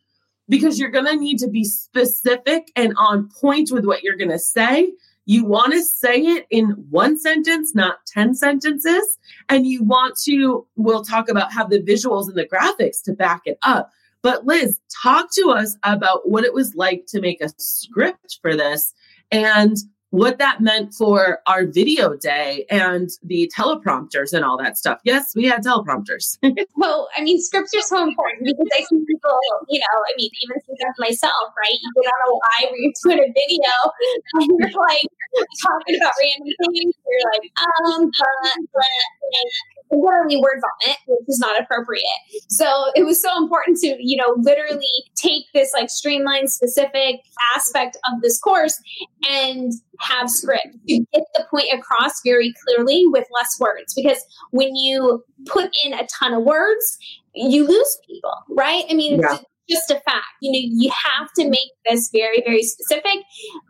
because 0.48 0.78
you're 0.78 0.90
going 0.90 1.06
to 1.06 1.16
need 1.16 1.38
to 1.38 1.48
be 1.48 1.64
specific 1.64 2.70
and 2.76 2.94
on 2.98 3.28
point 3.28 3.70
with 3.72 3.84
what 3.84 4.02
you're 4.02 4.16
going 4.16 4.30
to 4.30 4.38
say 4.38 4.92
you 5.26 5.44
want 5.44 5.72
to 5.72 5.82
say 5.82 6.20
it 6.20 6.46
in 6.50 6.70
one 6.88 7.18
sentence, 7.18 7.74
not 7.74 7.98
10 8.06 8.34
sentences. 8.34 9.18
And 9.48 9.66
you 9.66 9.82
want 9.82 10.16
to, 10.24 10.66
we'll 10.76 11.04
talk 11.04 11.28
about 11.28 11.52
have 11.52 11.68
the 11.68 11.82
visuals 11.82 12.28
and 12.28 12.36
the 12.36 12.48
graphics 12.48 13.02
to 13.04 13.12
back 13.12 13.42
it 13.44 13.58
up. 13.62 13.90
But 14.22 14.46
Liz, 14.46 14.80
talk 15.02 15.28
to 15.34 15.50
us 15.50 15.76
about 15.82 16.30
what 16.30 16.44
it 16.44 16.54
was 16.54 16.74
like 16.74 17.06
to 17.08 17.20
make 17.20 17.40
a 17.40 17.50
script 17.58 18.38
for 18.40 18.56
this 18.56 18.94
and 19.30 19.76
what 20.10 20.38
that 20.38 20.60
meant 20.60 20.94
for 20.94 21.40
our 21.46 21.66
video 21.66 22.16
day 22.16 22.64
and 22.70 23.10
the 23.22 23.50
teleprompters 23.56 24.32
and 24.32 24.44
all 24.44 24.56
that 24.56 24.78
stuff. 24.78 25.00
Yes, 25.04 25.34
we 25.34 25.44
had 25.44 25.64
teleprompters. 25.64 26.38
well, 26.76 27.08
I 27.16 27.22
mean, 27.22 27.40
scripts 27.40 27.74
are 27.74 27.82
so 27.82 28.02
important 28.02 28.44
because 28.44 28.68
I 28.76 28.80
see 28.82 29.04
people, 29.06 29.38
you 29.68 29.80
know, 29.80 29.96
I 30.06 30.12
mean, 30.16 30.30
even 30.44 30.56
of 30.56 30.94
myself, 30.98 31.52
right? 31.58 31.72
You 31.72 32.02
get 32.02 32.08
on 32.08 32.20
a 32.22 32.32
live 32.32 32.72
or 32.72 32.78
you're 32.78 32.92
doing 33.04 33.18
a 33.18 33.32
video 33.32 33.74
and 34.34 34.46
you're 34.46 34.80
like 34.80 35.10
talking 35.62 35.96
about 35.96 36.12
random 36.22 36.54
things. 36.70 36.94
You're 37.06 37.26
like, 37.32 37.46
um, 37.58 38.10
but, 38.10 38.56
but, 38.72 38.86
literally 39.90 40.36
word 40.36 40.60
vomit, 40.60 40.98
which 41.06 41.28
is 41.28 41.38
not 41.38 41.60
appropriate. 41.60 42.02
So 42.48 42.90
it 42.94 43.04
was 43.04 43.20
so 43.22 43.36
important 43.36 43.78
to, 43.78 43.96
you 43.98 44.16
know, 44.16 44.34
literally 44.38 44.86
take 45.16 45.44
this 45.54 45.72
like 45.74 45.90
streamlined 45.90 46.50
specific 46.50 47.20
aspect 47.54 47.96
of 48.12 48.22
this 48.22 48.38
course 48.40 48.80
and 49.30 49.72
have 50.00 50.30
script 50.30 50.76
to 50.88 50.98
get 51.12 51.22
the 51.34 51.46
point 51.50 51.68
across 51.72 52.20
very 52.24 52.54
clearly 52.64 53.04
with 53.06 53.26
less 53.34 53.58
words. 53.60 53.94
Because 53.94 54.24
when 54.50 54.74
you 54.74 55.24
put 55.46 55.70
in 55.84 55.94
a 55.94 56.06
ton 56.18 56.34
of 56.34 56.42
words, 56.42 56.98
you 57.34 57.66
lose 57.66 57.98
people, 58.06 58.34
right? 58.50 58.84
I 58.90 58.94
mean, 58.94 59.20
yeah 59.20 59.38
just 59.68 59.90
a 59.90 60.00
fact. 60.00 60.26
You 60.40 60.52
know, 60.52 60.58
you 60.62 60.90
have 60.90 61.32
to 61.38 61.48
make 61.48 61.72
this 61.88 62.10
very, 62.12 62.42
very 62.44 62.62
specific. 62.62 63.24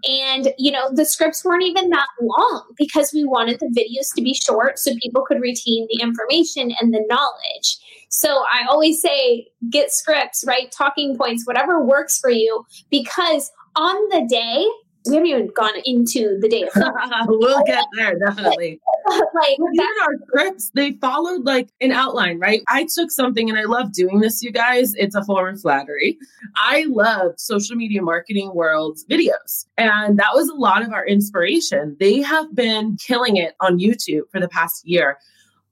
And, 0.09 0.53
you 0.59 0.71
know, 0.71 0.91
the 0.93 1.05
scripts 1.05 1.45
weren't 1.45 1.63
even 1.63 1.91
that 1.91 2.09
long 2.21 2.67
because 2.77 3.13
we 3.13 3.25
wanted 3.25 3.61
the 3.61 3.67
videos 3.67 4.15
to 4.17 4.23
be 4.23 4.35
short 4.35 4.79
so 4.79 4.93
people 5.03 5.25
could 5.27 5.41
retain 5.41 5.87
the 5.91 6.03
information 6.03 6.73
and 6.81 6.93
the 6.93 7.05
knowledge. 7.09 7.79
So 8.09 8.45
I 8.51 8.67
always 8.69 9.01
say 9.01 9.49
get 9.71 9.91
scripts, 9.91 10.45
right? 10.47 10.71
Talking 10.71 11.17
points, 11.17 11.47
whatever 11.47 11.85
works 11.85 12.19
for 12.19 12.31
you, 12.31 12.65
because 12.91 13.51
on 13.75 13.97
the 14.11 14.27
day, 14.29 14.67
we 15.09 15.17
haven't 15.17 15.31
even 15.31 15.51
gone 15.55 15.75
into 15.85 16.39
the 16.41 16.49
data. 16.49 16.93
we'll 17.29 17.65
get 17.65 17.85
there 17.97 18.19
definitely. 18.19 18.81
like 19.35 19.53
even 19.59 19.87
our 20.03 20.15
scripts, 20.27 20.71
they 20.75 20.93
followed 20.93 21.45
like 21.45 21.69
an 21.81 21.93
outline, 21.93 22.39
right? 22.39 22.63
I 22.69 22.87
took 22.93 23.11
something 23.11 23.49
and 23.49 23.59
I 23.59 23.65
love 23.65 23.93
doing 23.93 24.21
this, 24.21 24.43
you 24.43 24.51
guys. 24.51 24.95
It's 24.95 25.15
a 25.15 25.25
form 25.25 25.55
of 25.55 25.61
flattery. 25.61 26.19
I 26.57 26.87
love 26.89 27.35
social 27.37 27.77
media 27.77 28.03
marketing 28.03 28.53
world's 28.55 29.05
videos. 29.05 29.67
And 29.79 30.19
that 30.19 30.31
was 30.35 30.49
a 30.49 30.55
lot 30.55 30.83
of 30.83 30.93
our 30.93 31.07
inspiration. 31.07 31.97
They 32.01 32.21
have 32.23 32.55
been 32.55 32.97
killing 32.97 33.37
it 33.37 33.55
on 33.61 33.79
YouTube 33.79 34.31
for 34.31 34.41
the 34.41 34.49
past 34.49 34.87
year 34.87 35.19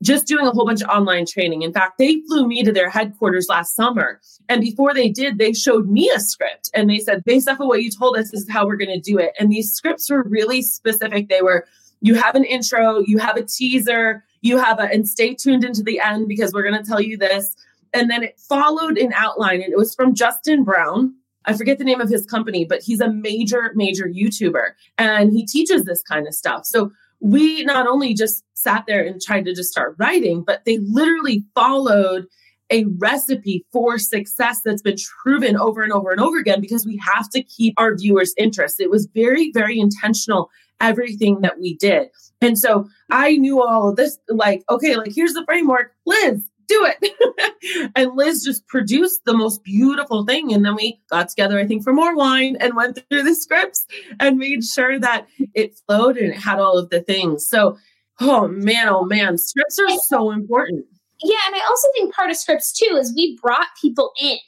just 0.03 0.27
doing 0.27 0.47
a 0.47 0.51
whole 0.51 0.67
bunch 0.67 0.83
of 0.83 0.89
online 0.89 1.25
training. 1.27 1.63
In 1.63 1.73
fact, 1.73 1.99
they 1.99 2.21
flew 2.29 2.47
me 2.47 2.63
to 2.63 2.73
their 2.73 2.91
headquarters 2.91 3.47
last 3.49 3.75
summer. 3.75 4.21
And 4.49 4.61
before 4.61 4.93
they 4.93 5.09
did, 5.09 5.39
they 5.39 5.53
showed 5.53 5.89
me 5.89 6.11
a 6.15 6.21
script 6.21 6.71
and 6.75 6.91
they 6.91 6.99
said, 6.99 7.25
based 7.25 7.49
off 7.49 7.61
of 7.61 7.69
what 7.69 7.83
you 7.83 7.91
told 7.91 8.17
us, 8.17 8.31
this 8.31 8.43
is 8.43 8.51
how 8.51 8.67
we're 8.67 8.77
going 8.77 9.01
to 9.01 9.01
do 9.01 9.19
it. 9.19 9.33
And 9.39 9.51
these 9.51 9.73
scripts 9.73 10.11
were 10.11 10.23
really 10.25 10.63
specific. 10.63 11.29
They 11.29 11.43
were, 11.43 11.67
you 12.01 12.15
have 12.17 12.35
an 12.35 12.45
intro, 12.45 13.01
you 13.01 13.19
have 13.19 13.37
a 13.37 13.45
teaser, 13.45 14.25
you 14.43 14.59
have 14.59 14.79
a, 14.79 14.83
and 14.83 15.09
stay 15.09 15.35
tuned 15.35 15.65
into 15.65 15.83
the 15.83 16.01
end 16.01 16.29
because 16.29 16.53
we're 16.53 16.69
going 16.69 16.83
to 16.83 16.89
tell 16.89 17.01
you 17.01 17.17
this. 17.17 17.57
And 17.95 18.11
then 18.11 18.23
it 18.23 18.39
followed 18.39 18.99
an 18.99 19.13
outline 19.15 19.63
and 19.63 19.73
it 19.73 19.79
was 19.79 19.95
from 19.95 20.15
Justin 20.15 20.65
Brown. 20.65 21.15
I 21.47 21.55
forget 21.55 21.79
the 21.79 21.85
name 21.85 22.01
of 22.01 22.09
his 22.09 22.27
company, 22.27 22.65
but 22.65 22.83
he's 22.83 23.01
a 23.01 23.11
major, 23.11 23.71
major 23.75 24.07
YouTuber 24.07 24.73
and 24.99 25.33
he 25.33 25.47
teaches 25.47 25.85
this 25.85 26.03
kind 26.03 26.27
of 26.27 26.35
stuff. 26.35 26.67
So 26.67 26.91
we 27.21 27.64
not 27.64 27.87
only 27.87 28.14
just 28.14 28.44
sat 28.54 28.85
there 28.87 29.04
and 29.04 29.21
tried 29.21 29.44
to 29.44 29.54
just 29.54 29.71
start 29.71 29.97
writing, 29.99 30.42
but 30.42 30.64
they 30.64 30.78
literally 30.78 31.44
followed 31.54 32.26
a 32.71 32.85
recipe 32.99 33.64
for 33.73 33.99
success 33.99 34.61
that's 34.64 34.83
been 34.83 34.97
proven 35.23 35.56
over 35.56 35.83
and 35.83 35.92
over 35.92 36.11
and 36.11 36.21
over 36.21 36.38
again 36.38 36.61
because 36.61 36.87
we 36.87 37.00
have 37.04 37.28
to 37.30 37.42
keep 37.42 37.75
our 37.76 37.94
viewers' 37.94 38.35
interest. 38.38 38.80
It 38.80 38.90
was 38.90 39.06
very, 39.14 39.50
very 39.52 39.78
intentional, 39.78 40.50
everything 40.80 41.40
that 41.42 41.61
we 41.61 41.76
did. 41.76 42.09
And 42.40 42.59
so 42.59 42.88
I 43.11 43.37
knew 43.37 43.62
all 43.62 43.90
of 43.90 43.97
this, 43.97 44.18
like, 44.28 44.64
okay, 44.71 44.97
like 44.97 45.12
here's 45.14 45.35
the 45.35 45.44
framework. 45.44 45.92
Liz, 46.06 46.42
do 46.66 46.87
it. 46.87 47.92
and 47.97 48.14
Liz 48.14 48.44
just 48.44 48.66
produced 48.66 49.25
the 49.25 49.37
most 49.37 49.62
beautiful 49.64 50.25
thing. 50.25 50.52
And 50.52 50.64
then 50.64 50.75
we 50.75 51.00
got 51.11 51.28
together, 51.28 51.59
I 51.59 51.66
think, 51.66 51.83
for 51.83 51.92
more 51.92 52.16
wine 52.16 52.56
and 52.61 52.75
went 52.75 52.99
through 53.09 53.23
the 53.23 53.35
scripts 53.35 53.87
and 54.21 54.38
made 54.38 54.64
sure 54.64 54.99
that 54.99 55.26
it 55.54 55.78
flowed 55.87 56.16
and 56.16 56.33
it 56.33 56.38
had 56.38 56.59
all 56.59 56.78
of 56.78 56.90
the 56.90 57.00
things. 57.00 57.47
So, 57.47 57.78
oh 58.21 58.49
man, 58.49 58.88
oh 58.88 59.04
man, 59.04 59.38
scripts 59.38 59.78
are 59.78 59.99
so 60.06 60.30
important. 60.30 60.87
Yeah. 61.23 61.37
And 61.47 61.54
I 61.54 61.61
also 61.68 61.88
think 61.94 62.14
part 62.14 62.30
of 62.30 62.37
scripts 62.37 62.73
too 62.73 62.97
is 62.97 63.14
we 63.14 63.38
brought 63.40 63.68
people 63.80 64.12
in, 64.21 64.38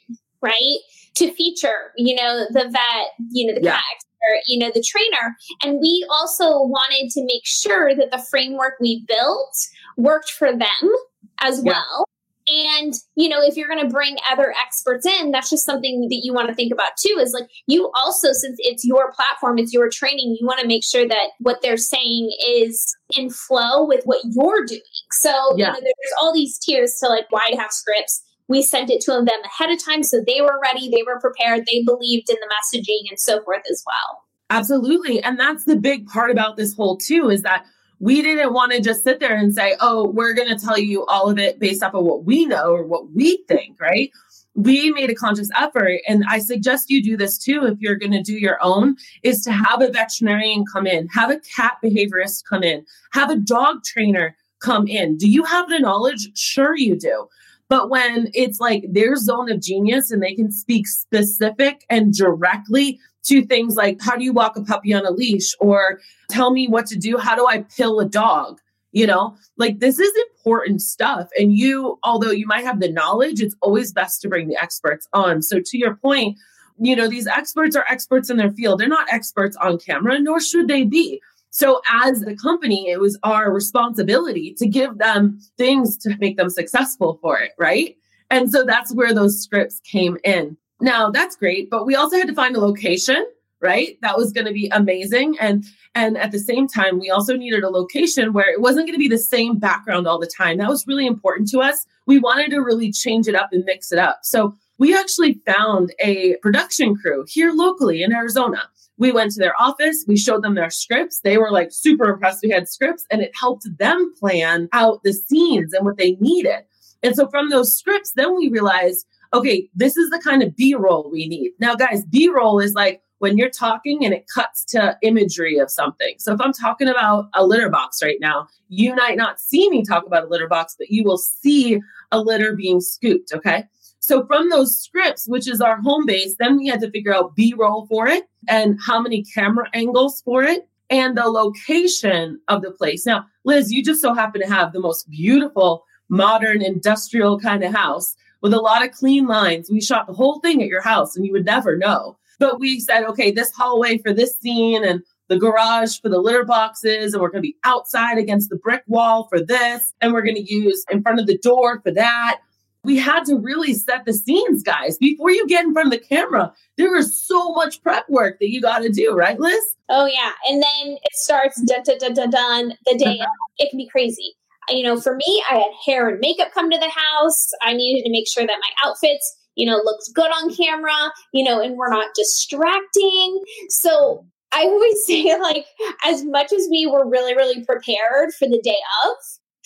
right? 0.41 0.79
To 1.15 1.33
feature, 1.33 1.91
you 1.95 2.15
know, 2.15 2.45
the 2.51 2.69
vet, 2.69 3.07
you 3.31 3.47
know, 3.47 3.55
the 3.55 3.65
yeah. 3.65 3.77
or, 3.77 4.41
you 4.45 4.59
know, 4.59 4.71
the 4.73 4.83
trainer. 4.83 5.35
And 5.63 5.79
we 5.79 6.05
also 6.11 6.61
wanted 6.61 7.09
to 7.11 7.21
make 7.21 7.45
sure 7.45 7.95
that 7.95 8.11
the 8.11 8.23
framework 8.29 8.73
we 8.79 9.03
built 9.07 9.57
worked 9.97 10.31
for 10.31 10.55
them 10.55 10.93
as 11.39 11.61
yeah. 11.63 11.73
well. 11.73 12.05
And, 12.49 12.93
you 13.15 13.27
know, 13.27 13.41
if 13.41 13.57
you're 13.57 13.67
going 13.67 13.85
to 13.85 13.93
bring 13.93 14.15
other 14.31 14.53
experts 14.65 15.05
in, 15.05 15.31
that's 15.31 15.49
just 15.49 15.65
something 15.65 16.07
that 16.09 16.21
you 16.23 16.33
want 16.33 16.47
to 16.47 16.55
think 16.55 16.71
about 16.71 16.91
too 16.97 17.19
is 17.19 17.33
like 17.33 17.49
you 17.67 17.91
also, 17.93 18.31
since 18.31 18.55
it's 18.59 18.85
your 18.85 19.11
platform, 19.11 19.57
it's 19.57 19.73
your 19.73 19.89
training, 19.89 20.37
you 20.39 20.47
want 20.47 20.61
to 20.61 20.67
make 20.67 20.83
sure 20.83 21.05
that 21.05 21.31
what 21.39 21.57
they're 21.61 21.75
saying 21.75 22.31
is 22.47 22.95
in 23.17 23.29
flow 23.29 23.85
with 23.85 24.03
what 24.05 24.21
you're 24.23 24.65
doing. 24.65 24.79
So, 25.11 25.31
yeah. 25.57 25.67
you 25.67 25.73
know, 25.73 25.79
there's 25.81 26.13
all 26.21 26.33
these 26.33 26.57
tiers 26.57 26.95
to 27.01 27.09
like 27.09 27.25
why 27.31 27.49
to 27.51 27.57
have 27.57 27.71
scripts. 27.71 28.23
We 28.47 28.61
sent 28.61 28.89
it 28.89 29.01
to 29.01 29.11
them 29.11 29.27
ahead 29.27 29.69
of 29.69 29.83
time 29.83 30.03
so 30.03 30.23
they 30.25 30.39
were 30.39 30.57
ready, 30.63 30.89
they 30.89 31.03
were 31.05 31.19
prepared, 31.19 31.65
they 31.69 31.83
believed 31.83 32.29
in 32.29 32.37
the 32.39 32.47
messaging 32.47 33.09
and 33.09 33.19
so 33.19 33.43
forth 33.43 33.63
as 33.69 33.83
well. 33.85 34.23
Absolutely. 34.49 35.21
And 35.21 35.37
that's 35.37 35.65
the 35.65 35.75
big 35.75 36.07
part 36.07 36.31
about 36.31 36.55
this 36.55 36.73
whole 36.73 36.95
too 36.95 37.29
is 37.29 37.41
that 37.41 37.65
we 37.99 38.21
didn't 38.21 38.53
want 38.53 38.71
to 38.71 38.81
just 38.81 39.03
sit 39.03 39.19
there 39.19 39.35
and 39.35 39.53
say, 39.53 39.75
oh, 39.79 40.07
we're 40.07 40.33
going 40.33 40.47
to 40.47 40.63
tell 40.63 40.77
you 40.77 41.05
all 41.05 41.29
of 41.29 41.39
it 41.39 41.59
based 41.59 41.83
off 41.83 41.93
of 41.93 42.03
what 42.03 42.25
we 42.25 42.45
know 42.45 42.71
or 42.71 42.83
what 42.83 43.11
we 43.13 43.43
think, 43.47 43.79
right? 43.79 44.11
We 44.53 44.91
made 44.91 45.11
a 45.11 45.15
conscious 45.15 45.49
effort, 45.55 46.01
and 46.07 46.23
I 46.27 46.39
suggest 46.39 46.89
you 46.89 47.03
do 47.03 47.15
this 47.15 47.37
too 47.37 47.65
if 47.65 47.79
you're 47.79 47.95
going 47.95 48.11
to 48.11 48.23
do 48.23 48.33
your 48.33 48.57
own, 48.61 48.95
is 49.21 49.41
to 49.43 49.51
have 49.51 49.81
a 49.81 49.91
veterinarian 49.91 50.65
come 50.71 50.87
in, 50.87 51.07
have 51.09 51.29
a 51.29 51.39
cat 51.55 51.77
behaviorist 51.83 52.43
come 52.49 52.63
in, 52.63 52.83
have 53.13 53.29
a 53.29 53.35
dog 53.35 53.83
trainer 53.83 54.35
come 54.59 54.87
in. 54.87 55.17
Do 55.17 55.29
you 55.29 55.43
have 55.43 55.69
the 55.69 55.79
knowledge? 55.79 56.29
Sure, 56.35 56.75
you 56.75 56.97
do. 56.97 57.27
But 57.69 57.89
when 57.89 58.29
it's 58.33 58.59
like 58.59 58.85
their 58.89 59.15
zone 59.15 59.51
of 59.51 59.61
genius 59.61 60.09
and 60.09 60.23
they 60.23 60.33
can 60.33 60.51
speak 60.51 60.87
specific 60.87 61.85
and 61.89 62.13
directly 62.13 62.99
to 63.27 63.45
things 63.45 63.75
like 63.75 64.01
how 64.01 64.15
do 64.15 64.23
you 64.23 64.33
walk 64.33 64.55
a 64.55 64.63
puppy 64.63 64.93
on 64.93 65.05
a 65.05 65.11
leash? 65.11 65.53
Or 65.59 65.99
tell 66.29 66.51
me 66.51 66.67
what 66.67 66.85
to 66.87 66.97
do. 66.97 67.17
How 67.17 67.35
do 67.35 67.47
i 67.47 67.59
pill 67.61 67.99
a 67.99 68.05
dog? 68.05 68.59
You 68.91 69.05
know 69.05 69.35
like 69.57 69.79
this 69.79 69.99
is 69.99 70.11
important 70.37 70.81
stuff. 70.81 71.29
And 71.37 71.53
you 71.53 71.99
although 72.03 72.31
you 72.31 72.47
might 72.47 72.63
have 72.63 72.79
the 72.79 72.91
knowledge 72.91 73.41
it's 73.41 73.55
always 73.61 73.91
best 73.91 74.21
to 74.21 74.29
bring 74.29 74.47
the 74.47 74.61
experts 74.61 75.07
on. 75.13 75.41
So 75.41 75.59
to 75.63 75.77
your 75.77 75.95
point 75.95 76.37
you 76.79 76.95
know 76.95 77.07
these 77.07 77.27
experts 77.27 77.75
are 77.75 77.85
experts 77.89 78.29
in 78.29 78.37
their 78.37 78.51
field. 78.51 78.79
They're 78.79 78.87
not 78.87 79.11
experts 79.11 79.57
on 79.57 79.77
camera 79.77 80.19
nor 80.19 80.39
should 80.39 80.67
they 80.67 80.83
be. 80.83 81.21
So 81.49 81.81
as 81.91 82.21
a 82.23 82.35
company 82.35 82.89
it 82.89 82.99
was 82.99 83.19
our 83.23 83.51
responsibility 83.51 84.53
to 84.57 84.67
give 84.67 84.97
them 84.97 85.39
things 85.57 85.97
to 85.97 86.15
make 86.17 86.37
them 86.37 86.49
successful 86.49 87.19
for 87.21 87.39
it 87.39 87.51
right? 87.59 87.97
And 88.29 88.51
so 88.51 88.63
that's 88.63 88.93
where 88.93 89.13
those 89.13 89.41
scripts 89.41 89.79
came 89.81 90.17
in 90.23 90.57
now 90.79 91.09
that's 91.09 91.35
great, 91.35 91.69
but 91.69 91.85
we 91.85 91.95
also 91.95 92.17
had 92.17 92.27
to 92.27 92.33
find 92.33 92.55
a 92.55 92.59
location, 92.59 93.25
right? 93.61 93.97
That 94.01 94.17
was 94.17 94.31
going 94.31 94.45
to 94.47 94.53
be 94.53 94.69
amazing. 94.69 95.37
And 95.39 95.63
and 95.95 96.17
at 96.17 96.31
the 96.31 96.39
same 96.39 96.67
time, 96.67 96.99
we 96.99 97.09
also 97.09 97.35
needed 97.35 97.63
a 97.63 97.69
location 97.69 98.31
where 98.31 98.51
it 98.51 98.61
wasn't 98.61 98.85
going 98.85 98.93
to 98.93 98.99
be 98.99 99.07
the 99.07 99.17
same 99.17 99.57
background 99.57 100.07
all 100.07 100.19
the 100.19 100.31
time. 100.37 100.57
That 100.57 100.69
was 100.69 100.85
really 100.85 101.07
important 101.07 101.49
to 101.49 101.59
us. 101.59 101.85
We 102.05 102.19
wanted 102.19 102.51
to 102.51 102.59
really 102.59 102.91
change 102.91 103.27
it 103.27 103.33
up 103.33 103.49
and 103.51 103.65
mix 103.65 103.91
it 103.91 103.97
up. 103.97 104.19
So 104.21 104.53
we 104.77 104.95
actually 104.95 105.41
found 105.47 105.93
a 105.99 106.35
production 106.37 106.95
crew 106.95 107.25
here 107.27 107.51
locally 107.51 108.03
in 108.03 108.13
Arizona. 108.13 108.69
We 108.99 109.11
went 109.11 109.31
to 109.31 109.39
their 109.39 109.59
office, 109.59 110.05
we 110.07 110.17
showed 110.17 110.43
them 110.43 110.55
their 110.55 110.69
scripts. 110.69 111.21
They 111.21 111.37
were 111.37 111.51
like 111.51 111.69
super 111.71 112.09
impressed 112.09 112.43
we 112.43 112.49
had 112.49 112.67
scripts 112.67 113.05
and 113.11 113.21
it 113.21 113.31
helped 113.39 113.67
them 113.77 114.13
plan 114.19 114.69
out 114.73 115.01
the 115.03 115.13
scenes 115.13 115.73
and 115.73 115.85
what 115.85 115.97
they 115.97 116.13
needed. 116.19 116.61
And 117.03 117.15
so 117.15 117.27
from 117.27 117.49
those 117.49 117.75
scripts, 117.75 118.13
then 118.15 118.35
we 118.35 118.49
realized 118.49 119.05
okay, 119.37 119.69
this 119.75 119.97
is 119.97 120.09
the 120.09 120.19
kind 120.19 120.43
of 120.43 120.55
B 120.55 120.75
roll 120.75 121.09
we 121.11 121.27
need. 121.27 121.51
Now, 121.59 121.75
guys, 121.75 122.05
B 122.05 122.29
roll 122.29 122.59
is 122.59 122.73
like 122.73 123.01
when 123.19 123.37
you're 123.37 123.49
talking 123.49 124.05
and 124.05 124.13
it 124.13 124.27
cuts 124.33 124.63
to 124.65 124.97
imagery 125.01 125.57
of 125.57 125.71
something. 125.71 126.15
So 126.19 126.33
if 126.33 126.41
I'm 126.41 126.53
talking 126.53 126.87
about 126.87 127.29
a 127.33 127.45
litter 127.45 127.69
box 127.69 128.01
right 128.03 128.19
now, 128.19 128.47
you 128.69 128.95
might 128.95 129.17
not 129.17 129.39
see 129.39 129.69
me 129.69 129.83
talk 129.83 130.05
about 130.05 130.25
a 130.25 130.27
litter 130.27 130.47
box, 130.47 130.75
but 130.77 130.91
you 130.91 131.03
will 131.03 131.17
see 131.17 131.79
a 132.11 132.21
litter 132.21 132.55
being 132.55 132.79
scooped. 132.79 133.33
Okay. 133.33 133.63
So 133.99 134.25
from 134.25 134.49
those 134.49 134.79
scripts, 134.81 135.27
which 135.27 135.49
is 135.49 135.61
our 135.61 135.81
home 135.81 136.05
base, 136.05 136.35
then 136.39 136.57
we 136.57 136.67
had 136.67 136.79
to 136.81 136.91
figure 136.91 137.13
out 137.13 137.35
B 137.35 137.53
roll 137.57 137.87
for 137.87 138.07
it 138.07 138.25
and 138.47 138.79
how 138.85 139.01
many 139.01 139.23
camera 139.23 139.67
angles 139.73 140.21
for 140.21 140.43
it 140.43 140.67
and 140.89 141.17
the 141.17 141.25
location 141.25 142.39
of 142.47 142.61
the 142.61 142.71
place. 142.71 143.05
Now, 143.05 143.25
Liz, 143.43 143.71
you 143.71 143.83
just 143.83 144.01
so 144.01 144.13
happen 144.13 144.41
to 144.41 144.47
have 144.47 144.71
the 144.71 144.79
most 144.79 145.09
beautiful, 145.09 145.83
modern, 146.09 146.61
industrial 146.61 147.39
kind 147.39 147.63
of 147.63 147.73
house 147.73 148.15
with 148.41 148.53
a 148.53 148.61
lot 148.61 148.85
of 148.85 148.91
clean 148.91 149.27
lines. 149.27 149.69
We 149.71 149.81
shot 149.81 150.07
the 150.07 150.13
whole 150.13 150.39
thing 150.39 150.61
at 150.61 150.67
your 150.67 150.81
house 150.81 151.15
and 151.15 151.25
you 151.25 151.31
would 151.31 151.45
never 151.45 151.77
know. 151.77 152.17
But 152.39 152.59
we 152.59 152.79
said, 152.79 153.03
okay, 153.05 153.31
this 153.31 153.51
hallway 153.51 153.97
for 153.97 154.13
this 154.13 154.37
scene 154.39 154.85
and 154.85 155.01
the 155.27 155.37
garage 155.37 155.99
for 155.99 156.09
the 156.09 156.19
litter 156.19 156.45
boxes, 156.45 157.13
and 157.13 157.21
we're 157.21 157.29
going 157.29 157.43
to 157.43 157.47
be 157.47 157.57
outside 157.63 158.17
against 158.17 158.49
the 158.49 158.55
brick 158.55 158.83
wall 158.87 159.27
for 159.29 159.43
this, 159.43 159.93
and 159.99 160.13
we're 160.13 160.21
going 160.21 160.35
to 160.35 160.53
use 160.53 160.85
in 160.89 161.01
front 161.01 161.19
of 161.19 161.27
the 161.27 161.37
door 161.39 161.81
for 161.81 161.91
that. 161.91 162.39
We 162.83 162.97
had 162.97 163.25
to 163.25 163.37
really 163.37 163.73
set 163.73 164.05
the 164.05 164.13
scenes, 164.13 164.63
guys. 164.63 164.97
Before 164.97 165.29
you 165.29 165.45
get 165.47 165.65
in 165.65 165.73
front 165.73 165.93
of 165.93 165.99
the 165.99 166.05
camera, 166.05 166.53
there 166.77 166.95
is 166.95 167.21
so 167.21 167.51
much 167.51 167.81
prep 167.83 168.07
work 168.07 168.39
that 168.39 168.49
you 168.49 168.61
got 168.61 168.79
to 168.79 168.89
do, 168.89 169.13
right, 169.13 169.37
Liz? 169.37 169.61
Oh, 169.89 170.05
yeah. 170.05 170.31
And 170.47 170.63
then 170.63 170.93
it 170.93 171.13
starts 171.13 171.61
dun, 171.63 171.83
dun, 171.83 171.97
dun, 171.97 172.13
dun, 172.13 172.29
dun, 172.29 172.73
the 172.85 172.97
day. 172.97 173.19
it 173.57 173.69
can 173.69 173.77
be 173.77 173.87
crazy 173.87 174.36
you 174.69 174.83
know, 174.83 174.99
for 174.99 175.15
me, 175.15 175.43
I 175.49 175.55
had 175.55 175.71
hair 175.85 176.09
and 176.09 176.19
makeup 176.19 176.51
come 176.53 176.69
to 176.69 176.77
the 176.77 176.89
house. 176.89 177.51
I 177.61 177.73
needed 177.73 178.03
to 178.05 178.11
make 178.11 178.27
sure 178.27 178.45
that 178.45 178.59
my 178.61 178.89
outfits, 178.89 179.37
you 179.55 179.65
know, 179.65 179.77
looked 179.77 180.13
good 180.13 180.29
on 180.29 180.55
camera, 180.55 181.11
you 181.33 181.43
know, 181.43 181.61
and 181.61 181.75
we're 181.77 181.89
not 181.89 182.09
distracting. 182.15 183.43
So 183.69 184.25
I 184.51 184.61
always 184.65 185.05
say, 185.05 185.39
like, 185.39 185.65
as 186.05 186.23
much 186.25 186.51
as 186.53 186.67
we 186.69 186.85
were 186.85 187.07
really, 187.07 187.35
really 187.35 187.63
prepared 187.65 188.33
for 188.37 188.47
the 188.47 188.61
day 188.63 188.79
of, 189.05 189.15